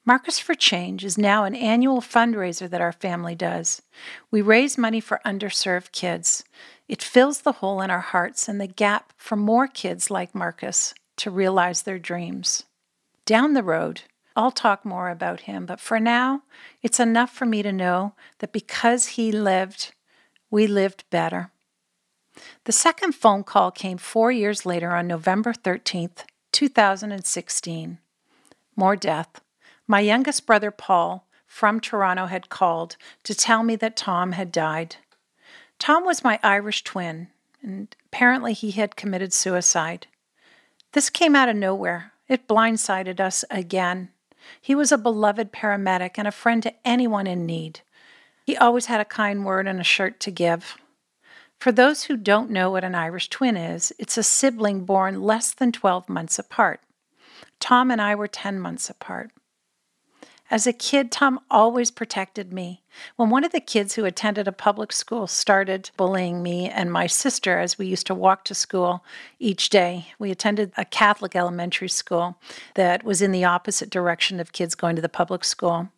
Marcus 0.04 0.38
for 0.38 0.54
Change 0.54 1.04
is 1.04 1.18
now 1.18 1.44
an 1.44 1.54
annual 1.54 2.00
fundraiser 2.00 2.68
that 2.68 2.80
our 2.80 2.92
family 2.92 3.34
does. 3.34 3.82
We 4.30 4.42
raise 4.42 4.78
money 4.78 5.00
for 5.00 5.20
underserved 5.24 5.92
kids. 5.92 6.44
It 6.88 7.02
fills 7.02 7.40
the 7.40 7.52
hole 7.52 7.80
in 7.80 7.90
our 7.90 8.00
hearts 8.00 8.48
and 8.48 8.60
the 8.60 8.66
gap 8.66 9.12
for 9.16 9.36
more 9.36 9.66
kids 9.66 10.10
like 10.10 10.34
Marcus 10.34 10.94
to 11.16 11.30
realize 11.30 11.82
their 11.82 11.98
dreams. 11.98 12.64
Down 13.24 13.54
the 13.54 13.62
road, 13.62 14.02
I'll 14.36 14.50
talk 14.50 14.84
more 14.84 15.08
about 15.08 15.42
him, 15.42 15.64
but 15.64 15.80
for 15.80 15.98
now, 15.98 16.42
it's 16.82 17.00
enough 17.00 17.30
for 17.30 17.46
me 17.46 17.62
to 17.62 17.72
know 17.72 18.14
that 18.40 18.52
because 18.52 19.08
he 19.08 19.32
lived, 19.32 19.92
we 20.50 20.66
lived 20.66 21.04
better. 21.08 21.50
The 22.64 22.72
second 22.72 23.12
phone 23.12 23.44
call 23.44 23.70
came 23.70 23.96
four 23.96 24.32
years 24.32 24.66
later 24.66 24.90
on 24.90 25.06
November 25.06 25.52
13th, 25.52 26.24
2016. 26.52 27.98
More 28.76 28.96
death. 28.96 29.40
My 29.86 30.00
youngest 30.00 30.46
brother, 30.46 30.70
Paul, 30.72 31.26
from 31.46 31.78
Toronto, 31.78 32.26
had 32.26 32.48
called 32.48 32.96
to 33.22 33.34
tell 33.34 33.62
me 33.62 33.76
that 33.76 33.96
Tom 33.96 34.32
had 34.32 34.50
died. 34.50 34.96
Tom 35.84 36.06
was 36.06 36.24
my 36.24 36.40
Irish 36.42 36.82
twin, 36.82 37.28
and 37.62 37.94
apparently 38.06 38.54
he 38.54 38.70
had 38.70 38.96
committed 38.96 39.34
suicide. 39.34 40.06
This 40.92 41.10
came 41.10 41.36
out 41.36 41.50
of 41.50 41.56
nowhere. 41.56 42.12
It 42.26 42.48
blindsided 42.48 43.20
us 43.20 43.44
again. 43.50 44.08
He 44.62 44.74
was 44.74 44.90
a 44.90 44.96
beloved 44.96 45.52
paramedic 45.52 46.12
and 46.16 46.26
a 46.26 46.32
friend 46.32 46.62
to 46.62 46.72
anyone 46.86 47.26
in 47.26 47.44
need. 47.44 47.80
He 48.46 48.56
always 48.56 48.86
had 48.86 49.02
a 49.02 49.04
kind 49.04 49.44
word 49.44 49.66
and 49.66 49.78
a 49.78 49.84
shirt 49.84 50.20
to 50.20 50.30
give. 50.30 50.78
For 51.60 51.70
those 51.70 52.04
who 52.04 52.16
don't 52.16 52.48
know 52.48 52.70
what 52.70 52.82
an 52.82 52.94
Irish 52.94 53.28
twin 53.28 53.58
is, 53.58 53.92
it's 53.98 54.16
a 54.16 54.22
sibling 54.22 54.86
born 54.86 55.20
less 55.20 55.52
than 55.52 55.70
12 55.70 56.08
months 56.08 56.38
apart. 56.38 56.80
Tom 57.60 57.90
and 57.90 58.00
I 58.00 58.14
were 58.14 58.26
10 58.26 58.58
months 58.58 58.88
apart. 58.88 59.32
As 60.54 60.68
a 60.68 60.72
kid, 60.72 61.10
Tom 61.10 61.40
always 61.50 61.90
protected 61.90 62.52
me. 62.52 62.84
When 63.16 63.28
one 63.28 63.42
of 63.42 63.50
the 63.50 63.58
kids 63.58 63.96
who 63.96 64.04
attended 64.04 64.46
a 64.46 64.52
public 64.52 64.92
school 64.92 65.26
started 65.26 65.90
bullying 65.96 66.44
me 66.44 66.70
and 66.70 66.92
my 66.92 67.08
sister 67.08 67.58
as 67.58 67.76
we 67.76 67.88
used 67.88 68.06
to 68.06 68.14
walk 68.14 68.44
to 68.44 68.54
school 68.54 69.04
each 69.40 69.68
day, 69.68 70.12
we 70.16 70.30
attended 70.30 70.70
a 70.76 70.84
Catholic 70.84 71.34
elementary 71.34 71.88
school 71.88 72.38
that 72.76 73.02
was 73.02 73.20
in 73.20 73.32
the 73.32 73.42
opposite 73.42 73.90
direction 73.90 74.38
of 74.38 74.52
kids 74.52 74.76
going 74.76 74.94
to 74.94 75.02
the 75.02 75.08
public 75.08 75.42
school. 75.42 75.88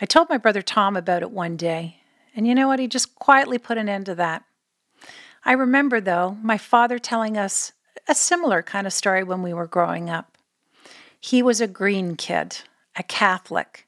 I 0.00 0.06
told 0.06 0.28
my 0.28 0.38
brother 0.38 0.62
Tom 0.62 0.96
about 0.96 1.22
it 1.22 1.32
one 1.32 1.56
day, 1.56 1.96
and 2.36 2.46
you 2.46 2.54
know 2.54 2.68
what? 2.68 2.78
He 2.78 2.86
just 2.86 3.16
quietly 3.16 3.58
put 3.58 3.76
an 3.76 3.88
end 3.88 4.06
to 4.06 4.14
that. 4.14 4.44
I 5.44 5.50
remember, 5.50 6.00
though, 6.00 6.38
my 6.44 6.58
father 6.58 7.00
telling 7.00 7.36
us 7.36 7.72
a 8.06 8.14
similar 8.14 8.62
kind 8.62 8.86
of 8.86 8.92
story 8.92 9.24
when 9.24 9.42
we 9.42 9.52
were 9.52 9.66
growing 9.66 10.08
up. 10.08 10.38
He 11.18 11.42
was 11.42 11.60
a 11.60 11.66
green 11.66 12.14
kid 12.14 12.58
a 13.00 13.02
Catholic, 13.02 13.86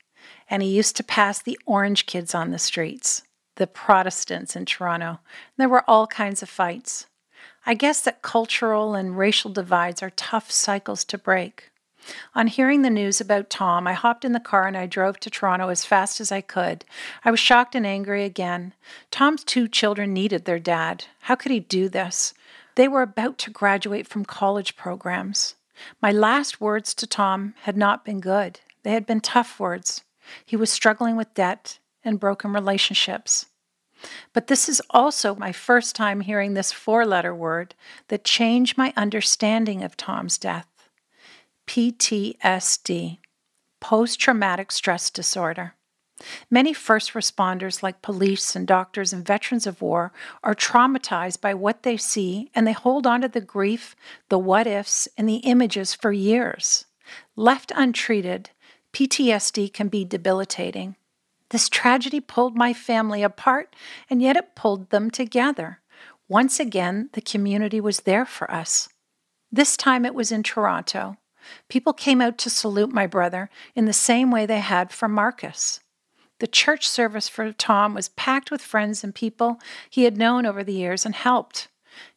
and 0.48 0.62
he 0.62 0.70
used 0.70 0.96
to 0.96 1.04
pass 1.04 1.40
the 1.40 1.58
orange 1.66 2.06
kids 2.06 2.34
on 2.34 2.50
the 2.50 2.58
streets, 2.58 3.22
the 3.56 3.66
Protestants 3.66 4.56
in 4.56 4.64
Toronto. 4.64 5.20
There 5.58 5.68
were 5.68 5.84
all 5.86 6.06
kinds 6.06 6.42
of 6.42 6.48
fights. 6.48 7.04
I 7.66 7.74
guess 7.74 8.00
that 8.00 8.22
cultural 8.22 8.94
and 8.94 9.18
racial 9.18 9.52
divides 9.52 10.02
are 10.02 10.08
tough 10.08 10.50
cycles 10.50 11.04
to 11.04 11.18
break. 11.18 11.70
On 12.34 12.46
hearing 12.46 12.80
the 12.80 12.88
news 12.88 13.20
about 13.20 13.50
Tom, 13.50 13.86
I 13.86 13.92
hopped 13.92 14.24
in 14.24 14.32
the 14.32 14.40
car 14.40 14.66
and 14.66 14.78
I 14.78 14.86
drove 14.86 15.20
to 15.20 15.30
Toronto 15.30 15.68
as 15.68 15.84
fast 15.84 16.18
as 16.18 16.32
I 16.32 16.40
could. 16.40 16.86
I 17.22 17.30
was 17.30 17.38
shocked 17.38 17.74
and 17.74 17.86
angry 17.86 18.24
again. 18.24 18.72
Tom's 19.10 19.44
two 19.44 19.68
children 19.68 20.14
needed 20.14 20.46
their 20.46 20.58
dad. 20.58 21.04
How 21.20 21.34
could 21.34 21.52
he 21.52 21.60
do 21.60 21.90
this? 21.90 22.32
They 22.76 22.88
were 22.88 23.02
about 23.02 23.36
to 23.38 23.50
graduate 23.50 24.08
from 24.08 24.24
college 24.24 24.74
programs. 24.74 25.54
My 26.00 26.10
last 26.10 26.62
words 26.62 26.94
to 26.94 27.06
Tom 27.06 27.54
had 27.64 27.76
not 27.76 28.06
been 28.06 28.20
good. 28.20 28.60
They 28.82 28.92
had 28.92 29.06
been 29.06 29.20
tough 29.20 29.60
words. 29.60 30.02
He 30.44 30.56
was 30.56 30.70
struggling 30.70 31.16
with 31.16 31.34
debt 31.34 31.78
and 32.04 32.20
broken 32.20 32.52
relationships. 32.52 33.46
But 34.32 34.48
this 34.48 34.68
is 34.68 34.82
also 34.90 35.34
my 35.34 35.52
first 35.52 35.94
time 35.94 36.20
hearing 36.20 36.54
this 36.54 36.72
four 36.72 37.06
letter 37.06 37.34
word 37.34 37.74
that 38.08 38.24
changed 38.24 38.76
my 38.76 38.92
understanding 38.96 39.82
of 39.82 39.96
Tom's 39.96 40.38
death 40.38 40.66
PTSD, 41.68 43.18
post 43.80 44.18
traumatic 44.18 44.72
stress 44.72 45.10
disorder. 45.10 45.74
Many 46.50 46.72
first 46.72 47.14
responders, 47.14 47.82
like 47.82 48.02
police 48.02 48.54
and 48.54 48.66
doctors 48.66 49.12
and 49.12 49.26
veterans 49.26 49.66
of 49.66 49.80
war, 49.80 50.12
are 50.42 50.54
traumatized 50.54 51.40
by 51.40 51.54
what 51.54 51.82
they 51.82 51.96
see 51.96 52.50
and 52.54 52.66
they 52.66 52.72
hold 52.72 53.06
on 53.06 53.22
to 53.22 53.28
the 53.28 53.40
grief, 53.40 53.96
the 54.28 54.38
what 54.38 54.66
ifs, 54.66 55.08
and 55.16 55.28
the 55.28 55.36
images 55.36 55.94
for 55.94 56.12
years. 56.12 56.84
Left 57.36 57.72
untreated, 57.74 58.50
PTSD 58.92 59.72
can 59.72 59.88
be 59.88 60.04
debilitating. 60.04 60.96
This 61.50 61.68
tragedy 61.68 62.20
pulled 62.20 62.56
my 62.56 62.72
family 62.72 63.22
apart, 63.22 63.74
and 64.08 64.22
yet 64.22 64.36
it 64.36 64.54
pulled 64.54 64.90
them 64.90 65.10
together. 65.10 65.80
Once 66.28 66.58
again, 66.58 67.10
the 67.12 67.20
community 67.20 67.80
was 67.80 68.00
there 68.00 68.24
for 68.24 68.50
us. 68.50 68.88
This 69.50 69.76
time 69.76 70.04
it 70.04 70.14
was 70.14 70.32
in 70.32 70.42
Toronto. 70.42 71.18
People 71.68 71.92
came 71.92 72.20
out 72.20 72.38
to 72.38 72.50
salute 72.50 72.92
my 72.92 73.06
brother 73.06 73.50
in 73.74 73.84
the 73.84 73.92
same 73.92 74.30
way 74.30 74.46
they 74.46 74.60
had 74.60 74.92
for 74.92 75.08
Marcus. 75.08 75.80
The 76.38 76.46
church 76.46 76.88
service 76.88 77.28
for 77.28 77.52
Tom 77.52 77.94
was 77.94 78.08
packed 78.10 78.50
with 78.50 78.62
friends 78.62 79.04
and 79.04 79.14
people 79.14 79.60
he 79.90 80.04
had 80.04 80.16
known 80.16 80.46
over 80.46 80.64
the 80.64 80.72
years 80.72 81.04
and 81.04 81.14
helped 81.14 81.68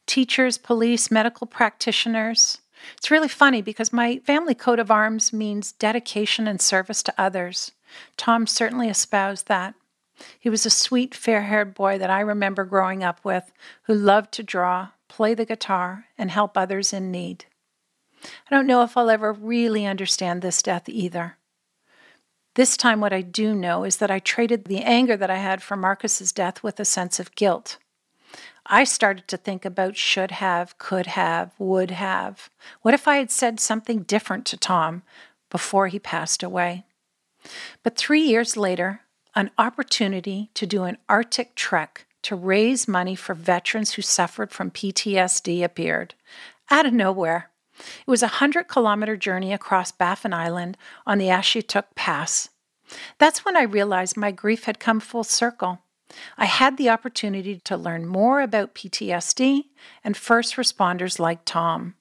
teachers, 0.06 0.56
police, 0.58 1.10
medical 1.10 1.46
practitioners. 1.46 2.58
It's 2.96 3.10
really 3.10 3.28
funny 3.28 3.62
because 3.62 3.92
my 3.92 4.18
family 4.18 4.54
coat 4.54 4.78
of 4.78 4.90
arms 4.90 5.32
means 5.32 5.72
dedication 5.72 6.46
and 6.46 6.60
service 6.60 7.02
to 7.04 7.14
others. 7.18 7.72
Tom 8.16 8.46
certainly 8.46 8.88
espoused 8.88 9.48
that. 9.48 9.74
He 10.38 10.48
was 10.48 10.64
a 10.64 10.70
sweet, 10.70 11.14
fair 11.14 11.42
haired 11.42 11.74
boy 11.74 11.98
that 11.98 12.10
I 12.10 12.20
remember 12.20 12.64
growing 12.64 13.04
up 13.04 13.20
with 13.24 13.52
who 13.82 13.94
loved 13.94 14.32
to 14.32 14.42
draw, 14.42 14.88
play 15.08 15.34
the 15.34 15.44
guitar, 15.44 16.06
and 16.16 16.30
help 16.30 16.56
others 16.56 16.92
in 16.92 17.10
need. 17.10 17.46
I 18.24 18.54
don't 18.54 18.66
know 18.66 18.82
if 18.82 18.96
I'll 18.96 19.10
ever 19.10 19.32
really 19.32 19.86
understand 19.86 20.40
this 20.42 20.62
death 20.62 20.88
either. 20.88 21.36
This 22.54 22.78
time, 22.78 23.00
what 23.00 23.12
I 23.12 23.20
do 23.20 23.54
know 23.54 23.84
is 23.84 23.98
that 23.98 24.10
I 24.10 24.18
traded 24.18 24.64
the 24.64 24.80
anger 24.80 25.16
that 25.16 25.30
I 25.30 25.36
had 25.36 25.62
for 25.62 25.76
Marcus's 25.76 26.32
death 26.32 26.62
with 26.62 26.80
a 26.80 26.86
sense 26.86 27.20
of 27.20 27.34
guilt. 27.34 27.76
I 28.68 28.84
started 28.84 29.28
to 29.28 29.36
think 29.36 29.64
about 29.64 29.96
should 29.96 30.32
have, 30.32 30.76
could 30.78 31.06
have, 31.06 31.52
would 31.58 31.92
have. 31.92 32.50
What 32.82 32.94
if 32.94 33.06
I 33.06 33.16
had 33.16 33.30
said 33.30 33.60
something 33.60 34.02
different 34.02 34.44
to 34.46 34.56
Tom 34.56 35.02
before 35.50 35.86
he 35.88 35.98
passed 35.98 36.42
away? 36.42 36.84
But 37.82 37.96
three 37.96 38.22
years 38.22 38.56
later, 38.56 39.02
an 39.34 39.50
opportunity 39.58 40.50
to 40.54 40.66
do 40.66 40.84
an 40.84 40.98
Arctic 41.08 41.54
trek 41.54 42.06
to 42.22 42.34
raise 42.34 42.88
money 42.88 43.14
for 43.14 43.34
veterans 43.34 43.94
who 43.94 44.02
suffered 44.02 44.50
from 44.50 44.70
PTSD 44.70 45.62
appeared 45.62 46.14
out 46.70 46.86
of 46.86 46.92
nowhere. 46.92 47.50
It 47.78 48.10
was 48.10 48.22
a 48.22 48.26
100 48.26 48.64
kilometer 48.64 49.16
journey 49.16 49.52
across 49.52 49.92
Baffin 49.92 50.32
Island 50.32 50.76
on 51.06 51.18
the 51.18 51.26
Akshayuk 51.26 51.84
Pass. 51.94 52.48
That's 53.18 53.44
when 53.44 53.56
I 53.56 53.62
realized 53.62 54.16
my 54.16 54.30
grief 54.30 54.64
had 54.64 54.80
come 54.80 54.98
full 54.98 55.24
circle. 55.24 55.80
I 56.38 56.46
had 56.46 56.76
the 56.76 56.90
opportunity 56.90 57.60
to 57.64 57.76
learn 57.76 58.06
more 58.06 58.40
about 58.40 58.74
PTSD 58.74 59.64
and 60.04 60.16
first 60.16 60.56
responders 60.56 61.18
like 61.18 61.44
Tom. 61.44 61.94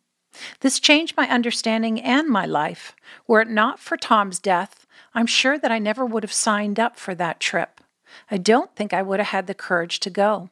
This 0.59 0.79
changed 0.79 1.15
my 1.15 1.29
understanding 1.29 2.01
and 2.01 2.27
my 2.27 2.45
life. 2.45 2.95
Were 3.27 3.41
it 3.41 3.49
not 3.49 3.79
for 3.79 3.97
Tom's 3.97 4.39
death, 4.39 4.85
I'm 5.13 5.27
sure 5.27 5.57
that 5.57 5.71
I 5.71 5.79
never 5.79 6.05
would 6.05 6.23
have 6.23 6.33
signed 6.33 6.79
up 6.79 6.97
for 6.97 7.15
that 7.15 7.39
trip. 7.39 7.81
I 8.29 8.37
don't 8.37 8.75
think 8.75 8.93
I 8.93 9.01
would 9.01 9.19
have 9.19 9.29
had 9.29 9.47
the 9.47 9.53
courage 9.53 9.99
to 10.01 10.09
go. 10.09 10.49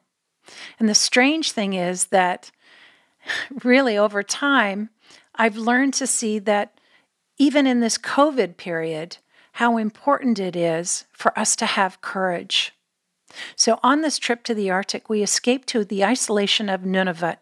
And 0.78 0.88
the 0.88 0.94
strange 0.94 1.52
thing 1.52 1.74
is 1.74 2.06
that 2.06 2.50
really 3.64 3.96
over 3.96 4.22
time, 4.22 4.90
I've 5.34 5.56
learned 5.56 5.94
to 5.94 6.06
see 6.06 6.38
that 6.40 6.78
even 7.36 7.66
in 7.66 7.80
this 7.80 7.98
COVID 7.98 8.56
period, 8.56 9.18
how 9.52 9.76
important 9.76 10.38
it 10.38 10.56
is 10.56 11.04
for 11.12 11.36
us 11.38 11.56
to 11.56 11.66
have 11.66 12.00
courage. 12.00 12.72
So, 13.56 13.78
on 13.82 14.00
this 14.00 14.18
trip 14.18 14.44
to 14.44 14.54
the 14.54 14.70
Arctic, 14.70 15.08
we 15.08 15.22
escaped 15.22 15.68
to 15.68 15.84
the 15.84 16.04
isolation 16.04 16.68
of 16.68 16.82
Nunavut. 16.82 17.38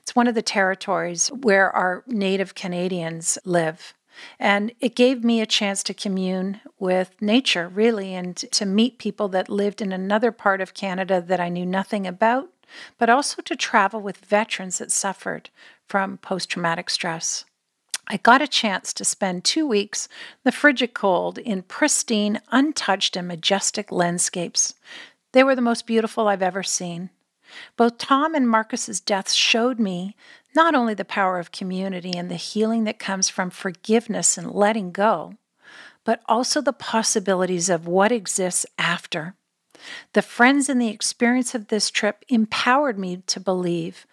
It's 0.00 0.14
one 0.14 0.26
of 0.26 0.34
the 0.34 0.42
territories 0.42 1.28
where 1.28 1.70
our 1.70 2.04
native 2.06 2.54
Canadians 2.54 3.38
live. 3.44 3.94
And 4.38 4.72
it 4.80 4.94
gave 4.94 5.24
me 5.24 5.40
a 5.40 5.46
chance 5.46 5.82
to 5.84 5.94
commune 5.94 6.60
with 6.78 7.14
nature, 7.20 7.68
really, 7.68 8.14
and 8.14 8.36
to 8.36 8.66
meet 8.66 8.98
people 8.98 9.28
that 9.28 9.48
lived 9.48 9.80
in 9.80 9.92
another 9.92 10.32
part 10.32 10.60
of 10.60 10.74
Canada 10.74 11.22
that 11.22 11.40
I 11.40 11.48
knew 11.48 11.64
nothing 11.64 12.06
about, 12.06 12.50
but 12.98 13.08
also 13.08 13.42
to 13.42 13.56
travel 13.56 14.00
with 14.00 14.18
veterans 14.18 14.78
that 14.78 14.92
suffered 14.92 15.50
from 15.88 16.18
post 16.18 16.50
traumatic 16.50 16.90
stress. 16.90 17.44
I 18.12 18.16
got 18.16 18.42
a 18.42 18.48
chance 18.48 18.92
to 18.94 19.04
spend 19.04 19.44
two 19.44 19.64
weeks 19.66 20.08
the 20.42 20.50
frigid 20.50 20.94
cold 20.94 21.38
in 21.38 21.62
pristine, 21.62 22.40
untouched, 22.50 23.14
and 23.16 23.28
majestic 23.28 23.92
landscapes. 23.92 24.74
They 25.32 25.44
were 25.44 25.54
the 25.54 25.62
most 25.62 25.86
beautiful 25.86 26.28
I've 26.28 26.42
ever 26.42 26.62
seen. 26.62 27.10
Both 27.76 27.98
Tom 27.98 28.34
and 28.34 28.48
Marcus's 28.48 29.00
deaths 29.00 29.34
showed 29.34 29.78
me 29.78 30.14
not 30.54 30.74
only 30.74 30.94
the 30.94 31.04
power 31.04 31.38
of 31.38 31.52
community 31.52 32.12
and 32.16 32.30
the 32.30 32.36
healing 32.36 32.84
that 32.84 32.98
comes 32.98 33.28
from 33.28 33.50
forgiveness 33.50 34.36
and 34.36 34.50
letting 34.50 34.92
go, 34.92 35.34
but 36.04 36.20
also 36.26 36.60
the 36.60 36.72
possibilities 36.72 37.68
of 37.68 37.86
what 37.86 38.12
exists 38.12 38.66
after. 38.78 39.34
The 40.12 40.22
friends 40.22 40.68
and 40.68 40.80
the 40.80 40.88
experience 40.88 41.54
of 41.54 41.68
this 41.68 41.90
trip 41.90 42.24
empowered 42.28 42.98
me 42.98 43.22
to 43.26 43.40
believe 43.40 44.06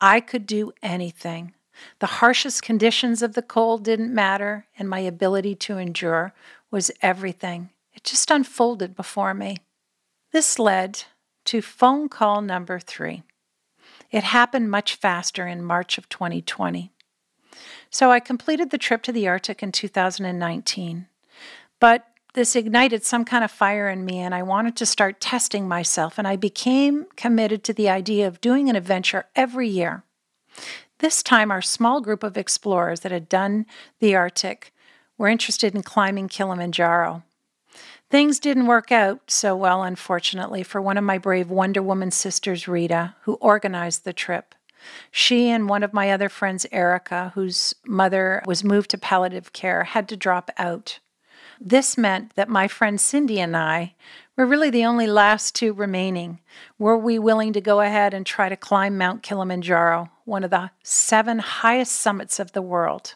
I 0.00 0.20
could 0.20 0.46
do 0.46 0.72
anything. 0.82 1.54
The 1.98 2.06
harshest 2.06 2.62
conditions 2.62 3.22
of 3.22 3.34
the 3.34 3.42
cold 3.42 3.84
didn't 3.84 4.14
matter, 4.14 4.66
and 4.78 4.88
my 4.88 5.00
ability 5.00 5.54
to 5.56 5.78
endure 5.78 6.32
was 6.70 6.90
everything. 7.02 7.70
It 7.94 8.04
just 8.04 8.30
unfolded 8.30 8.94
before 8.94 9.34
me. 9.34 9.58
This 10.34 10.58
led 10.58 11.04
to 11.44 11.62
phone 11.62 12.08
call 12.08 12.42
number 12.42 12.80
three. 12.80 13.22
It 14.10 14.24
happened 14.24 14.68
much 14.68 14.96
faster 14.96 15.46
in 15.46 15.62
March 15.62 15.96
of 15.96 16.08
2020. 16.08 16.90
So 17.88 18.10
I 18.10 18.18
completed 18.18 18.70
the 18.70 18.76
trip 18.76 19.04
to 19.04 19.12
the 19.12 19.28
Arctic 19.28 19.62
in 19.62 19.70
2019. 19.70 21.06
But 21.78 22.08
this 22.32 22.56
ignited 22.56 23.04
some 23.04 23.24
kind 23.24 23.44
of 23.44 23.52
fire 23.52 23.88
in 23.88 24.04
me, 24.04 24.18
and 24.18 24.34
I 24.34 24.42
wanted 24.42 24.74
to 24.78 24.86
start 24.86 25.20
testing 25.20 25.68
myself, 25.68 26.18
and 26.18 26.26
I 26.26 26.34
became 26.34 27.06
committed 27.14 27.62
to 27.62 27.72
the 27.72 27.88
idea 27.88 28.26
of 28.26 28.40
doing 28.40 28.68
an 28.68 28.74
adventure 28.74 29.26
every 29.36 29.68
year. 29.68 30.02
This 30.98 31.22
time, 31.22 31.52
our 31.52 31.62
small 31.62 32.00
group 32.00 32.24
of 32.24 32.36
explorers 32.36 33.00
that 33.00 33.12
had 33.12 33.28
done 33.28 33.66
the 34.00 34.16
Arctic 34.16 34.74
were 35.16 35.28
interested 35.28 35.76
in 35.76 35.84
climbing 35.84 36.26
Kilimanjaro. 36.26 37.22
Things 38.10 38.38
didn't 38.38 38.66
work 38.66 38.92
out 38.92 39.30
so 39.30 39.56
well, 39.56 39.82
unfortunately, 39.82 40.62
for 40.62 40.80
one 40.80 40.96
of 40.96 41.04
my 41.04 41.18
brave 41.18 41.50
Wonder 41.50 41.82
Woman 41.82 42.10
sisters, 42.10 42.68
Rita, 42.68 43.16
who 43.22 43.34
organized 43.34 44.04
the 44.04 44.12
trip. 44.12 44.54
She 45.10 45.48
and 45.48 45.68
one 45.68 45.82
of 45.82 45.92
my 45.92 46.10
other 46.10 46.28
friends, 46.28 46.66
Erica, 46.70 47.32
whose 47.34 47.74
mother 47.86 48.42
was 48.46 48.62
moved 48.62 48.90
to 48.90 48.98
palliative 48.98 49.52
care, 49.52 49.84
had 49.84 50.08
to 50.10 50.16
drop 50.16 50.50
out. 50.58 50.98
This 51.60 51.96
meant 51.96 52.34
that 52.34 52.48
my 52.48 52.68
friend 52.68 53.00
Cindy 53.00 53.40
and 53.40 53.56
I 53.56 53.94
were 54.36 54.46
really 54.46 54.70
the 54.70 54.84
only 54.84 55.06
last 55.06 55.54
two 55.54 55.72
remaining. 55.72 56.40
Were 56.78 56.98
we 56.98 57.18
willing 57.18 57.52
to 57.52 57.60
go 57.60 57.80
ahead 57.80 58.12
and 58.12 58.26
try 58.26 58.48
to 58.48 58.56
climb 58.56 58.98
Mount 58.98 59.22
Kilimanjaro, 59.22 60.10
one 60.24 60.44
of 60.44 60.50
the 60.50 60.70
seven 60.82 61.38
highest 61.38 61.92
summits 61.92 62.38
of 62.38 62.52
the 62.52 62.62
world? 62.62 63.14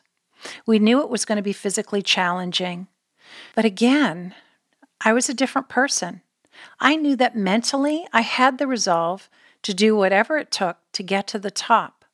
We 0.66 0.79
knew 0.79 1.03
it 1.03 1.11
was 1.11 1.24
going 1.24 1.37
to 1.37 1.42
be 1.42 1.53
physically 1.53 2.01
challenging. 2.01 2.87
But 3.55 3.64
again, 3.64 4.35
I 5.00 5.12
was 5.12 5.28
a 5.28 5.34
different 5.34 5.68
person. 5.68 6.22
I 6.80 6.96
knew 6.96 7.14
that 7.16 7.37
mentally 7.37 8.06
I 8.12 8.22
had 8.22 8.58
the 8.58 8.66
resolve 8.66 9.28
to 9.62 9.74
do 9.74 9.96
whatever 9.96 10.38
it 10.38 10.50
took 10.50 10.78
to 10.92 11.02
get 11.02 11.26
to 11.28 11.38
the 11.38 11.50
top. 11.50 12.04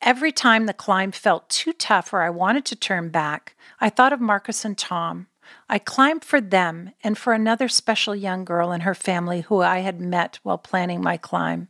Every 0.00 0.32
time 0.32 0.66
the 0.66 0.74
climb 0.74 1.12
felt 1.12 1.48
too 1.48 1.72
tough 1.72 2.12
or 2.12 2.22
I 2.22 2.30
wanted 2.30 2.64
to 2.66 2.76
turn 2.76 3.08
back, 3.08 3.56
I 3.80 3.88
thought 3.88 4.12
of 4.12 4.20
Marcus 4.20 4.64
and 4.64 4.76
Tom. 4.76 5.28
I 5.68 5.78
climbed 5.78 6.24
for 6.24 6.40
them 6.40 6.90
and 7.02 7.16
for 7.16 7.32
another 7.32 7.68
special 7.68 8.14
young 8.14 8.44
girl 8.44 8.70
and 8.70 8.82
her 8.82 8.94
family 8.94 9.42
who 9.42 9.60
I 9.60 9.78
had 9.78 10.00
met 10.00 10.40
while 10.42 10.58
planning 10.58 11.02
my 11.02 11.16
climb. 11.16 11.68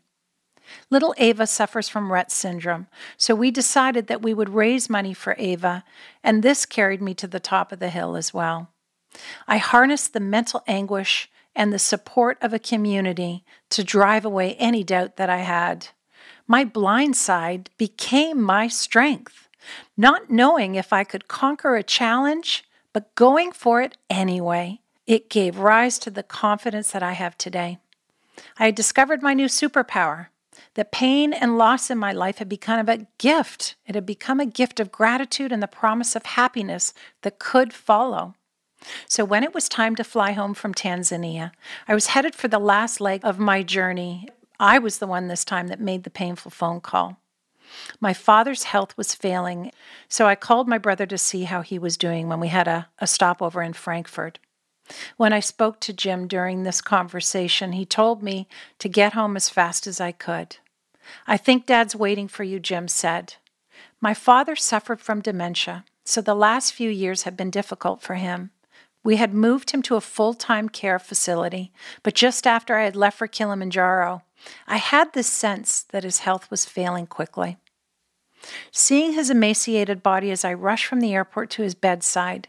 Little 0.90 1.14
Ava 1.18 1.46
suffers 1.46 1.88
from 1.88 2.10
Rett 2.10 2.30
syndrome, 2.30 2.86
so 3.16 3.34
we 3.34 3.50
decided 3.50 4.06
that 4.06 4.22
we 4.22 4.32
would 4.32 4.48
raise 4.48 4.88
money 4.88 5.12
for 5.12 5.36
Ava, 5.38 5.84
and 6.22 6.42
this 6.42 6.64
carried 6.64 7.02
me 7.02 7.14
to 7.14 7.26
the 7.26 7.40
top 7.40 7.70
of 7.70 7.80
the 7.80 7.90
hill 7.90 8.16
as 8.16 8.32
well. 8.32 8.70
I 9.46 9.58
harnessed 9.58 10.12
the 10.12 10.20
mental 10.20 10.62
anguish 10.66 11.30
and 11.54 11.72
the 11.72 11.78
support 11.78 12.38
of 12.40 12.52
a 12.52 12.58
community 12.58 13.44
to 13.70 13.84
drive 13.84 14.24
away 14.24 14.54
any 14.54 14.82
doubt 14.82 15.16
that 15.16 15.30
I 15.30 15.38
had. 15.38 15.88
My 16.46 16.64
blind 16.64 17.16
side 17.16 17.70
became 17.78 18.42
my 18.42 18.68
strength, 18.68 19.48
not 19.96 20.30
knowing 20.30 20.74
if 20.74 20.92
I 20.92 21.04
could 21.04 21.28
conquer 21.28 21.76
a 21.76 21.82
challenge, 21.82 22.64
but 22.92 23.14
going 23.14 23.52
for 23.52 23.80
it 23.80 23.96
anyway. 24.10 24.80
It 25.06 25.30
gave 25.30 25.58
rise 25.58 25.98
to 26.00 26.10
the 26.10 26.22
confidence 26.22 26.90
that 26.92 27.02
I 27.02 27.12
have 27.12 27.36
today. 27.38 27.78
I 28.58 28.66
had 28.66 28.74
discovered 28.74 29.22
my 29.22 29.34
new 29.34 29.46
superpower. 29.46 30.28
The 30.74 30.84
pain 30.84 31.32
and 31.32 31.56
loss 31.56 31.90
in 31.90 31.98
my 31.98 32.12
life 32.12 32.38
had 32.38 32.48
become 32.48 32.88
a 32.88 33.06
gift. 33.18 33.76
It 33.86 33.94
had 33.94 34.06
become 34.06 34.40
a 34.40 34.46
gift 34.46 34.80
of 34.80 34.92
gratitude 34.92 35.52
and 35.52 35.62
the 35.62 35.68
promise 35.68 36.16
of 36.16 36.26
happiness 36.26 36.92
that 37.22 37.38
could 37.38 37.72
follow. 37.72 38.34
So, 39.08 39.24
when 39.24 39.44
it 39.44 39.54
was 39.54 39.68
time 39.68 39.96
to 39.96 40.04
fly 40.04 40.32
home 40.32 40.54
from 40.54 40.74
Tanzania, 40.74 41.52
I 41.88 41.94
was 41.94 42.08
headed 42.08 42.34
for 42.34 42.48
the 42.48 42.58
last 42.58 43.00
leg 43.00 43.20
of 43.24 43.38
my 43.38 43.62
journey. 43.62 44.28
I 44.60 44.78
was 44.78 44.98
the 44.98 45.06
one 45.06 45.28
this 45.28 45.44
time 45.44 45.68
that 45.68 45.80
made 45.80 46.04
the 46.04 46.10
painful 46.10 46.50
phone 46.50 46.80
call. 46.80 47.18
My 48.00 48.12
father's 48.12 48.64
health 48.64 48.96
was 48.96 49.14
failing, 49.14 49.72
so 50.08 50.26
I 50.26 50.34
called 50.34 50.68
my 50.68 50.78
brother 50.78 51.06
to 51.06 51.18
see 51.18 51.44
how 51.44 51.62
he 51.62 51.78
was 51.78 51.96
doing 51.96 52.28
when 52.28 52.40
we 52.40 52.48
had 52.48 52.68
a, 52.68 52.88
a 52.98 53.06
stopover 53.06 53.62
in 53.62 53.72
Frankfurt. 53.72 54.38
When 55.16 55.32
I 55.32 55.40
spoke 55.40 55.80
to 55.80 55.92
Jim 55.92 56.26
during 56.28 56.62
this 56.62 56.80
conversation, 56.80 57.72
he 57.72 57.86
told 57.86 58.22
me 58.22 58.46
to 58.78 58.88
get 58.88 59.14
home 59.14 59.36
as 59.36 59.48
fast 59.48 59.86
as 59.86 60.00
I 60.00 60.12
could. 60.12 60.58
I 61.26 61.36
think 61.36 61.66
Dad's 61.66 61.96
waiting 61.96 62.28
for 62.28 62.44
you, 62.44 62.60
Jim 62.60 62.88
said. 62.88 63.34
My 64.00 64.14
father 64.14 64.56
suffered 64.56 65.00
from 65.00 65.20
dementia, 65.20 65.84
so 66.04 66.20
the 66.20 66.34
last 66.34 66.72
few 66.72 66.90
years 66.90 67.22
have 67.22 67.36
been 67.36 67.50
difficult 67.50 68.02
for 68.02 68.14
him. 68.14 68.50
We 69.04 69.16
had 69.16 69.34
moved 69.34 69.70
him 69.70 69.82
to 69.82 69.96
a 69.96 70.00
full 70.00 70.34
time 70.34 70.68
care 70.68 70.98
facility, 70.98 71.72
but 72.02 72.14
just 72.14 72.46
after 72.46 72.76
I 72.76 72.84
had 72.84 72.96
left 72.96 73.18
for 73.18 73.28
Kilimanjaro, 73.28 74.22
I 74.66 74.78
had 74.78 75.12
this 75.12 75.28
sense 75.28 75.82
that 75.90 76.04
his 76.04 76.20
health 76.20 76.50
was 76.50 76.64
failing 76.64 77.06
quickly. 77.06 77.58
Seeing 78.70 79.12
his 79.12 79.30
emaciated 79.30 80.02
body 80.02 80.30
as 80.30 80.44
I 80.44 80.54
rushed 80.54 80.86
from 80.86 81.00
the 81.00 81.14
airport 81.14 81.50
to 81.50 81.62
his 81.62 81.74
bedside, 81.74 82.48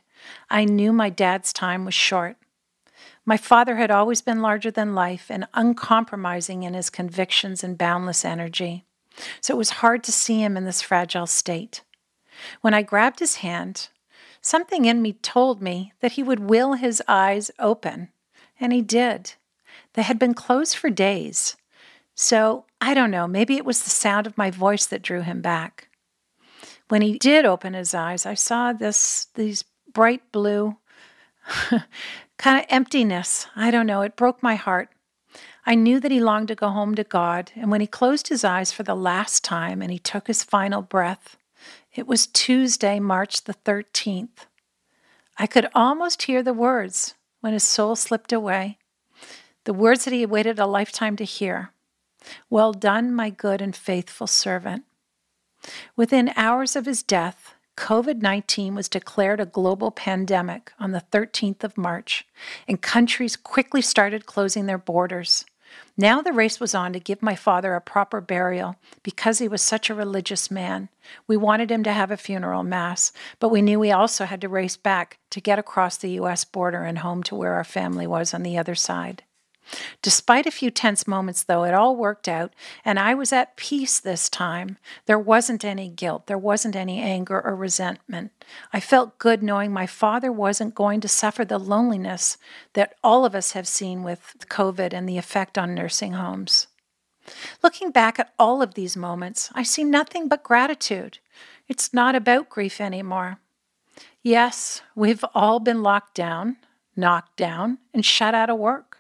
I 0.50 0.66
knew 0.66 0.92
my 0.92 1.10
dad's 1.10 1.54
time 1.54 1.86
was 1.86 1.94
short. 1.94 2.38
My 3.26 3.38
father 3.38 3.76
had 3.76 3.92
always 3.92 4.22
been 4.22 4.42
larger 4.42 4.72
than 4.72 4.96
life 4.96 5.28
and 5.30 5.48
uncompromising 5.54 6.64
in 6.64 6.74
his 6.74 6.90
convictions 6.90 7.64
and 7.64 7.78
boundless 7.78 8.24
energy, 8.24 8.86
so 9.42 9.54
it 9.54 9.58
was 9.58 9.82
hard 9.82 10.04
to 10.04 10.12
see 10.12 10.42
him 10.42 10.58
in 10.58 10.66
this 10.66 10.82
fragile 10.82 11.28
state. 11.28 11.82
When 12.62 12.74
I 12.74 12.82
grabbed 12.82 13.20
his 13.20 13.36
hand, 13.36 13.90
Something 14.46 14.86
in 14.86 15.02
me 15.02 15.14
told 15.14 15.60
me 15.60 15.92
that 16.02 16.12
he 16.12 16.22
would 16.22 16.40
will 16.40 16.74
his 16.74 17.02
eyes 17.08 17.50
open, 17.58 18.10
and 18.60 18.72
he 18.72 18.84
did. 18.84 19.34
They 19.94 20.04
had 20.04 20.20
been 20.20 20.36
closed 20.36 20.78
for 20.78 20.92
days. 20.92 21.58
So 22.14 22.66
I 22.80 22.94
don't 22.94 23.10
know, 23.10 23.28
maybe 23.28 23.56
it 23.56 23.66
was 23.66 23.82
the 23.82 23.90
sound 23.90 24.28
of 24.28 24.38
my 24.38 24.52
voice 24.52 24.86
that 24.86 25.02
drew 25.02 25.22
him 25.22 25.42
back. 25.42 25.88
When 26.90 27.02
he 27.02 27.18
did 27.18 27.44
open 27.44 27.74
his 27.74 27.96
eyes, 27.96 28.28
I 28.28 28.36
saw 28.36 28.72
this 28.72 29.30
these 29.34 29.64
bright 29.92 30.22
blue 30.32 30.78
kind 32.38 32.60
of 32.60 32.66
emptiness. 32.70 33.48
I 33.56 33.72
don't 33.72 33.88
know, 33.88 34.04
it 34.04 34.16
broke 34.16 34.44
my 34.44 34.54
heart. 34.54 34.90
I 35.66 35.74
knew 35.74 36.00
that 36.02 36.12
he 36.12 36.20
longed 36.20 36.50
to 36.50 36.56
go 36.56 36.70
home 36.70 36.94
to 36.94 37.04
God, 37.04 37.52
and 37.56 37.72
when 37.72 37.82
he 37.82 37.88
closed 37.88 38.28
his 38.28 38.44
eyes 38.44 38.72
for 38.72 38.84
the 38.84 38.94
last 38.94 39.44
time 39.44 39.82
and 39.82 39.92
he 39.92 39.98
took 39.98 40.28
his 40.28 40.44
final 40.44 40.84
breath, 40.84 41.36
it 41.96 42.08
was 42.08 42.28
Tuesday, 42.28 43.00
March 43.00 43.44
the 43.44 43.54
13th. 43.54 44.48
I 45.38 45.48
could 45.48 45.70
almost 45.74 46.24
hear 46.24 46.44
the 46.44 46.54
words 46.54 47.16
when 47.42 47.54
his 47.54 47.64
soul 47.64 47.96
slipped 47.96 48.34
away, 48.34 48.78
the 49.64 49.74
words 49.74 50.06
that 50.06 50.14
he 50.14 50.22
had 50.22 50.30
waited 50.30 50.60
a 50.60 50.66
lifetime 50.66 51.16
to 51.18 51.24
hear. 51.24 51.72
Well 52.50 52.74
done, 52.74 53.14
my 53.14 53.30
good 53.30 53.62
and 53.62 53.76
faithful 53.76 54.28
servant. 54.28 54.84
Within 55.96 56.34
hours 56.36 56.76
of 56.76 56.86
his 56.86 57.02
death, 57.04 57.56
COVID 57.78 58.22
19 58.22 58.74
was 58.74 58.88
declared 58.88 59.40
a 59.40 59.46
global 59.46 59.92
pandemic 59.92 60.72
on 60.80 60.92
the 60.92 61.04
13th 61.12 61.64
of 61.64 61.78
March, 61.78 62.26
and 62.68 62.82
countries 62.82 63.36
quickly 63.36 63.82
started 63.82 64.26
closing 64.26 64.66
their 64.66 64.78
borders. 64.78 65.46
Now 65.98 66.22
the 66.22 66.34
race 66.34 66.60
was 66.60 66.76
on 66.76 66.94
to 66.94 67.00
give 67.00 67.22
my 67.22 67.36
father 67.36 67.74
a 67.74 67.82
proper 67.82 68.20
burial 68.20 68.76
because 69.04 69.40
he 69.40 69.48
was 69.48 69.62
such 69.62 69.90
a 69.90 69.96
religious 69.96 70.52
man. 70.52 70.90
We 71.28 71.38
wanted 71.38 71.72
him 71.72 71.84
to 71.84 71.94
have 71.94 72.12
a 72.12 72.18
funeral 72.18 72.64
mass, 72.64 73.12
but 73.40 73.50
we 73.50 73.62
knew 73.62 73.80
we 73.80 73.92
also 73.92 74.26
had 74.26 74.42
to 74.42 74.50
race 74.50 74.78
back 74.78 75.18
to 75.30 75.42
get 75.42 75.60
across 75.60 75.98
the 75.98 76.12
U.S. 76.12 76.44
border 76.44 76.84
and 76.84 77.00
home 77.00 77.24
to 77.24 77.36
where 77.36 77.54
our 77.54 77.64
family 77.64 78.08
was 78.08 78.34
on 78.34 78.44
the 78.44 78.58
other 78.58 78.76
side. 78.76 79.24
Despite 80.02 80.46
a 80.46 80.52
few 80.52 80.70
tense 80.70 81.08
moments, 81.08 81.44
though, 81.44 81.64
it 81.64 81.74
all 81.74 81.96
worked 81.96 82.28
out, 82.28 82.54
and 82.84 83.00
I 83.00 83.14
was 83.14 83.34
at 83.34 83.56
peace 83.56 84.00
this 84.00 84.30
time. 84.30 84.78
There 85.06 85.20
wasn't 85.20 85.66
any 85.66 85.90
guilt, 85.90 86.28
there 86.28 86.38
wasn't 86.38 86.76
any 86.76 87.02
anger 87.02 87.42
or 87.42 87.56
resentment. 87.56 88.32
I 88.72 88.80
felt 88.80 89.20
good 89.20 89.42
knowing 89.42 89.72
my 89.72 89.88
father 89.88 90.32
wasn't 90.32 90.76
going 90.76 91.02
to 91.02 91.08
suffer 91.08 91.44
the 91.44 91.58
loneliness 91.58 92.38
that 92.74 92.96
all 93.04 93.26
of 93.26 93.36
us 93.36 93.52
have 93.54 93.68
seen 93.68 94.04
with 94.04 94.36
COVID 94.50 94.94
and 94.94 95.10
the 95.10 95.18
effect 95.18 95.58
on 95.58 95.74
nursing 95.74 96.14
homes. 96.14 96.68
Looking 97.64 97.92
back 97.92 98.20
at 98.20 98.34
all 98.38 98.62
of 98.62 98.76
these 98.76 98.96
moments, 98.96 99.50
I 99.54 99.64
see 99.64 99.84
nothing 99.84 100.28
but 100.28 100.44
gratitude. 100.44 101.20
It's 101.68 101.94
not 101.94 102.16
about 102.16 102.50
grief 102.50 102.80
anymore. 102.80 103.40
Yes, 104.22 104.82
we've 104.96 105.26
all 105.34 105.60
been 105.60 105.82
locked 105.82 106.16
down, 106.16 106.58
knocked 106.96 107.38
down, 107.38 107.80
and 107.94 108.06
shut 108.06 108.36
out 108.36 108.50
of 108.50 108.58
work. 108.58 108.95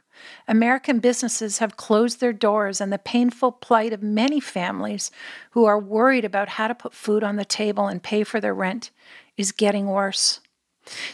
American 0.47 0.99
businesses 0.99 1.59
have 1.59 1.77
closed 1.77 2.19
their 2.19 2.33
doors, 2.33 2.79
and 2.79 2.91
the 2.91 2.97
painful 2.97 3.51
plight 3.51 3.93
of 3.93 4.03
many 4.03 4.39
families 4.39 5.11
who 5.51 5.65
are 5.65 5.79
worried 5.79 6.25
about 6.25 6.49
how 6.49 6.67
to 6.67 6.75
put 6.75 6.93
food 6.93 7.23
on 7.23 7.35
the 7.35 7.45
table 7.45 7.87
and 7.87 8.03
pay 8.03 8.23
for 8.23 8.39
their 8.39 8.53
rent 8.53 8.91
is 9.37 9.51
getting 9.51 9.87
worse. 9.87 10.39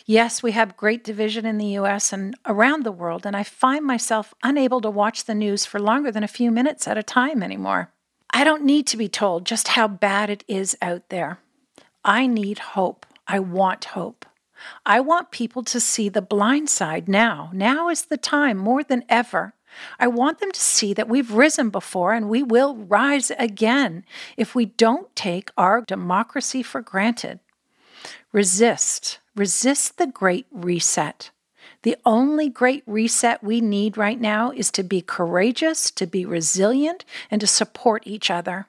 Yes, 0.06 0.44
we 0.44 0.52
have 0.52 0.78
great 0.78 1.04
division 1.04 1.46
in 1.46 1.58
the 1.58 1.78
US 1.78 2.12
and 2.12 2.36
around 2.46 2.84
the 2.84 2.92
world, 2.92 3.26
and 3.26 3.36
I 3.36 3.44
find 3.44 3.86
myself 3.86 4.34
unable 4.44 4.82
to 4.82 4.90
watch 4.90 5.26
the 5.26 5.36
news 5.36 5.66
for 5.66 5.80
longer 5.80 6.12
than 6.12 6.24
a 6.24 6.28
few 6.28 6.52
minutes 6.52 6.88
at 6.88 6.98
a 6.98 7.04
time 7.04 7.42
anymore. 7.42 7.92
I 8.34 8.44
don't 8.44 8.64
need 8.64 8.88
to 8.88 8.98
be 8.98 9.08
told 9.08 9.46
just 9.46 9.70
how 9.70 9.88
bad 9.88 10.30
it 10.30 10.44
is 10.48 10.78
out 10.82 11.10
there. 11.10 11.40
I 12.04 12.28
need 12.28 12.60
hope. 12.60 13.06
I 13.28 13.40
want 13.40 13.86
hope. 13.86 14.26
I 14.86 15.00
want 15.00 15.32
people 15.32 15.64
to 15.64 15.80
see 15.80 16.10
the 16.10 16.22
blind 16.22 16.70
side 16.70 17.08
now. 17.08 17.50
Now 17.54 17.90
is 17.90 18.04
the 18.06 18.18
time 18.18 18.58
more 18.58 18.84
than 18.84 19.04
ever. 19.10 19.54
I 20.00 20.08
want 20.08 20.40
them 20.40 20.52
to 20.52 20.60
see 20.60 20.94
that 20.94 21.08
we've 21.08 21.32
risen 21.32 21.70
before 21.70 22.14
and 22.14 22.30
we 22.30 22.44
will 22.44 22.76
rise 22.76 23.32
again 23.32 24.04
if 24.36 24.54
we 24.54 24.66
don't 24.66 25.16
take 25.16 25.50
our 25.58 25.82
democracy 25.82 26.62
for 26.64 26.82
granted. 26.82 27.40
Resist. 28.32 29.20
Resist 29.36 29.98
the 29.98 30.08
great 30.08 30.48
reset. 30.52 31.32
The 31.84 31.98
only 32.06 32.50
great 32.50 32.84
reset 32.86 33.44
we 33.44 33.62
need 33.62 33.98
right 33.98 34.20
now 34.20 34.52
is 34.52 34.72
to 34.72 34.84
be 34.84 35.02
courageous, 35.02 35.90
to 35.92 36.06
be 36.06 36.26
resilient, 36.26 37.06
and 37.30 37.42
to 37.42 37.48
support 37.48 38.06
each 38.06 38.30
other. 38.30 38.68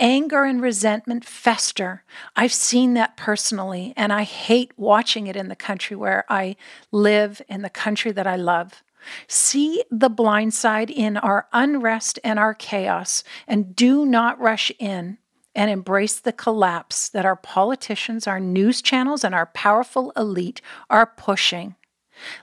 Anger 0.00 0.44
and 0.44 0.60
resentment 0.60 1.24
fester. 1.24 2.04
I've 2.36 2.52
seen 2.52 2.94
that 2.94 3.16
personally, 3.16 3.92
and 3.96 4.12
I 4.12 4.24
hate 4.24 4.72
watching 4.76 5.26
it 5.26 5.36
in 5.36 5.48
the 5.48 5.56
country 5.56 5.96
where 5.96 6.24
I 6.28 6.56
live, 6.90 7.42
in 7.48 7.62
the 7.62 7.70
country 7.70 8.12
that 8.12 8.26
I 8.26 8.36
love. 8.36 8.82
See 9.26 9.82
the 9.90 10.08
blind 10.08 10.54
side 10.54 10.90
in 10.90 11.16
our 11.16 11.48
unrest 11.52 12.18
and 12.22 12.38
our 12.38 12.54
chaos, 12.54 13.24
and 13.46 13.74
do 13.74 14.06
not 14.06 14.38
rush 14.38 14.70
in 14.78 15.18
and 15.54 15.70
embrace 15.70 16.18
the 16.18 16.32
collapse 16.32 17.08
that 17.08 17.26
our 17.26 17.36
politicians, 17.36 18.26
our 18.26 18.40
news 18.40 18.80
channels, 18.80 19.24
and 19.24 19.34
our 19.34 19.46
powerful 19.46 20.12
elite 20.16 20.60
are 20.88 21.06
pushing. 21.06 21.74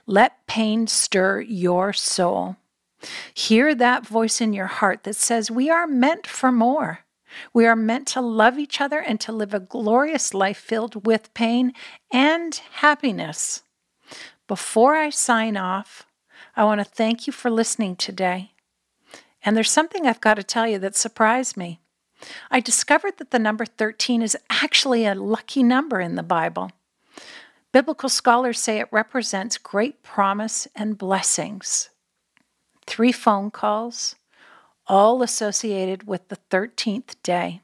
Let 0.06 0.46
pain 0.46 0.86
stir 0.86 1.40
your 1.40 1.92
soul. 1.92 2.56
Hear 3.34 3.74
that 3.74 4.06
voice 4.06 4.40
in 4.40 4.52
your 4.52 4.66
heart 4.66 5.04
that 5.04 5.16
says, 5.16 5.50
We 5.50 5.70
are 5.70 5.86
meant 5.86 6.26
for 6.26 6.52
more. 6.52 7.00
We 7.52 7.66
are 7.66 7.76
meant 7.76 8.06
to 8.08 8.20
love 8.20 8.58
each 8.58 8.80
other 8.80 8.98
and 8.98 9.20
to 9.20 9.32
live 9.32 9.54
a 9.54 9.60
glorious 9.60 10.34
life 10.34 10.58
filled 10.58 11.06
with 11.06 11.32
pain 11.34 11.72
and 12.12 12.54
happiness. 12.72 13.62
Before 14.46 14.96
I 14.96 15.10
sign 15.10 15.56
off, 15.56 16.06
I 16.56 16.64
want 16.64 16.80
to 16.80 16.84
thank 16.84 17.26
you 17.26 17.32
for 17.32 17.50
listening 17.50 17.96
today. 17.96 18.52
And 19.44 19.56
there's 19.56 19.70
something 19.70 20.06
I've 20.06 20.20
got 20.20 20.34
to 20.34 20.42
tell 20.42 20.66
you 20.66 20.78
that 20.80 20.96
surprised 20.96 21.56
me. 21.56 21.80
I 22.50 22.60
discovered 22.60 23.18
that 23.18 23.30
the 23.30 23.38
number 23.38 23.64
13 23.64 24.22
is 24.22 24.36
actually 24.50 25.06
a 25.06 25.14
lucky 25.14 25.62
number 25.62 26.00
in 26.00 26.16
the 26.16 26.22
Bible. 26.22 26.70
Biblical 27.72 28.08
scholars 28.08 28.58
say 28.58 28.78
it 28.78 28.88
represents 28.90 29.56
great 29.56 30.02
promise 30.02 30.66
and 30.74 30.98
blessings. 30.98 31.90
Three 32.86 33.12
phone 33.12 33.50
calls, 33.50 34.16
all 34.90 35.22
associated 35.22 36.08
with 36.08 36.28
the 36.28 36.38
13th 36.50 37.14
day. 37.22 37.60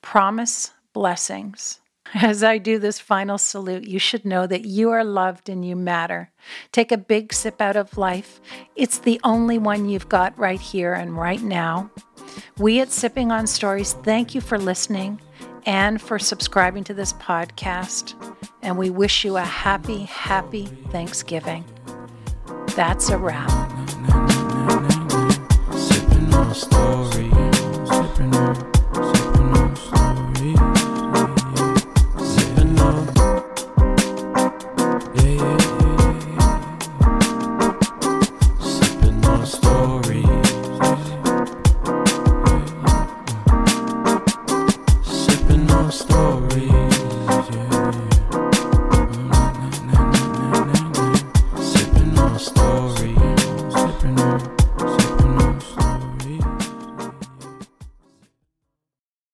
Promise 0.00 0.72
blessings. 0.94 1.80
As 2.14 2.42
I 2.42 2.56
do 2.56 2.78
this 2.78 2.98
final 2.98 3.36
salute, 3.36 3.86
you 3.86 3.98
should 3.98 4.24
know 4.24 4.46
that 4.46 4.64
you 4.64 4.88
are 4.90 5.04
loved 5.04 5.50
and 5.50 5.64
you 5.64 5.76
matter. 5.76 6.30
Take 6.72 6.92
a 6.92 6.96
big 6.96 7.34
sip 7.34 7.60
out 7.60 7.76
of 7.76 7.98
life. 7.98 8.40
It's 8.74 8.98
the 8.98 9.20
only 9.22 9.58
one 9.58 9.86
you've 9.86 10.08
got 10.08 10.38
right 10.38 10.60
here 10.60 10.94
and 10.94 11.14
right 11.14 11.42
now. 11.42 11.90
We 12.56 12.80
at 12.80 12.90
Sipping 12.90 13.30
on 13.30 13.46
Stories 13.46 13.92
thank 14.02 14.34
you 14.34 14.40
for 14.40 14.58
listening 14.58 15.20
and 15.66 16.00
for 16.00 16.18
subscribing 16.18 16.84
to 16.84 16.94
this 16.94 17.12
podcast. 17.14 18.14
And 18.62 18.78
we 18.78 18.88
wish 18.88 19.26
you 19.26 19.36
a 19.36 19.42
happy, 19.42 20.04
happy 20.04 20.66
Thanksgiving. 20.90 21.66
That's 22.76 23.10
a 23.10 23.18
wrap 23.18 23.65
story. 26.54 27.30
Sipping. 27.86 28.75